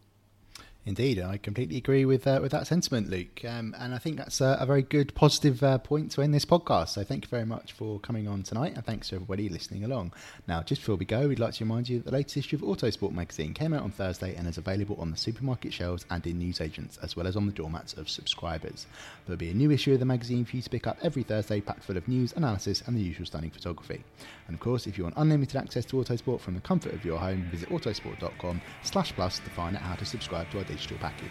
Indeed, 0.87 1.18
I 1.18 1.38
completely 1.38 1.79
agree 1.79 2.05
with 2.05 2.27
uh, 2.27 2.40
with 2.42 2.53
that 2.53 2.66
sentiment, 2.66 3.09
Luke. 3.09 3.42
Um, 3.42 3.75
and 3.79 3.94
I 3.94 3.99
think 3.99 4.18
that's 4.18 4.42
a, 4.42 4.59
a 4.61 4.66
very 4.66 4.83
good, 4.83 5.14
positive 5.14 5.62
uh, 5.62 5.79
point 5.79 6.11
to 6.12 6.20
end 6.20 6.35
this 6.35 6.44
podcast. 6.44 6.90
So 6.90 7.03
thank 7.03 7.25
you 7.25 7.29
very 7.31 7.47
much 7.47 7.73
for 7.73 7.99
coming 8.01 8.29
on 8.29 8.42
tonight, 8.42 8.75
and 8.75 8.85
thanks 8.85 9.09
to 9.09 9.14
everybody 9.14 9.49
listening 9.49 9.83
along. 9.83 10.12
Now, 10.47 10.62
just 10.62 10.83
before 10.83 10.97
we 10.97 11.07
go, 11.07 11.27
we'd 11.27 11.38
like 11.38 11.55
to 11.55 11.64
remind 11.64 11.88
you 11.88 11.99
that 11.99 12.05
the 12.05 12.12
latest 12.12 12.37
issue 12.37 12.57
of 12.57 12.62
Autosport 12.62 13.12
magazine 13.12 13.55
came 13.55 13.73
out 13.73 13.83
on 13.83 13.92
Thursday 13.92 14.35
and 14.35 14.47
is 14.47 14.59
available 14.59 14.97
on 15.01 15.11
the 15.11 15.16
supermarket 15.16 15.73
shelves 15.73 16.05
and 16.11 16.27
in 16.27 16.38
newsagents, 16.38 16.99
as 16.99 17.16
well 17.16 17.27
as 17.27 17.35
on 17.35 17.47
the 17.47 17.53
doormats 17.53 17.94
of 17.94 18.11
subscribers. 18.11 18.87
There'll 19.25 19.38
be 19.38 19.51
a 19.51 19.55
new 19.55 19.70
issue 19.70 19.94
of 19.94 20.01
the 20.01 20.05
magazine 20.05 20.44
for 20.44 20.57
you 20.57 20.62
to 20.62 20.68
pick 20.68 20.87
up 20.87 20.99
every 21.03 21.23
Thursday, 21.23 21.62
packed 21.62 21.85
full 21.85 21.97
of 21.97 22.07
news, 22.09 22.35
analysis, 22.37 22.83
and 22.87 22.94
the 22.94 23.01
usual 23.01 23.25
stunning 23.25 23.51
photography. 23.51 24.05
And 24.49 24.55
of 24.55 24.61
course, 24.61 24.87
if 24.87 24.99
you 24.99 25.05
want 25.05 25.16
unlimited 25.16 25.57
access 25.57 25.87
to 25.87 25.97
Autosport 25.97 26.40
from 26.40 26.55
the 26.55 26.61
comfort 26.61 26.92
of 26.92 27.07
your 27.07 27.18
home, 27.18 27.49
visit 27.51 27.70
autosport.com/plus 27.70 29.38
to 29.38 29.51
find 29.51 29.77
out 29.77 29.83
how 29.83 29.94
to 29.94 30.05
subscribe 30.05 30.51
to 30.51 30.59
our 30.59 30.64
digital 30.74 30.98
package. 30.98 31.28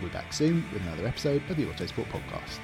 We'll 0.00 0.08
be 0.08 0.14
back 0.14 0.32
soon 0.32 0.64
with 0.72 0.82
another 0.82 1.06
episode 1.06 1.42
of 1.50 1.56
the 1.56 1.66
Autosport 1.66 2.06
Podcast. 2.06 2.60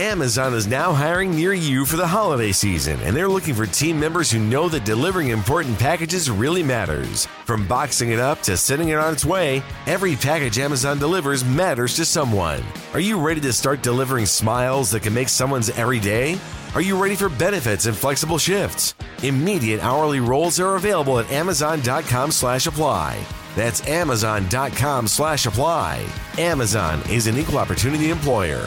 Amazon 0.00 0.54
is 0.54 0.66
now 0.66 0.94
hiring 0.94 1.36
near 1.36 1.52
you 1.52 1.84
for 1.84 1.98
the 1.98 2.06
holiday 2.06 2.52
season, 2.52 2.98
and 3.02 3.14
they're 3.14 3.28
looking 3.28 3.54
for 3.54 3.66
team 3.66 4.00
members 4.00 4.30
who 4.30 4.38
know 4.38 4.66
that 4.66 4.86
delivering 4.86 5.28
important 5.28 5.78
packages 5.78 6.30
really 6.30 6.62
matters. 6.62 7.26
From 7.44 7.68
boxing 7.68 8.08
it 8.08 8.18
up 8.18 8.40
to 8.44 8.56
sending 8.56 8.88
it 8.88 8.98
on 8.98 9.12
its 9.12 9.26
way, 9.26 9.62
every 9.86 10.16
package 10.16 10.58
Amazon 10.58 10.98
delivers 10.98 11.44
matters 11.44 11.96
to 11.96 12.06
someone. 12.06 12.62
Are 12.94 13.00
you 13.00 13.20
ready 13.20 13.42
to 13.42 13.52
start 13.52 13.82
delivering 13.82 14.24
smiles 14.24 14.90
that 14.92 15.02
can 15.02 15.12
make 15.12 15.28
someone's 15.28 15.68
every 15.68 16.00
day? 16.00 16.40
Are 16.74 16.80
you 16.80 16.96
ready 16.96 17.14
for 17.14 17.28
benefits 17.28 17.84
and 17.84 17.94
flexible 17.94 18.38
shifts? 18.38 18.94
Immediate 19.22 19.84
hourly 19.84 20.20
roles 20.20 20.58
are 20.60 20.76
available 20.76 21.18
at 21.18 21.30
amazon.com 21.30 22.30
slash 22.30 22.66
apply. 22.66 23.22
That's 23.54 23.86
amazon.com 23.86 25.08
slash 25.08 25.44
apply. 25.44 26.06
Amazon 26.38 27.02
is 27.10 27.26
an 27.26 27.36
equal 27.36 27.58
opportunity 27.58 28.08
employer. 28.08 28.66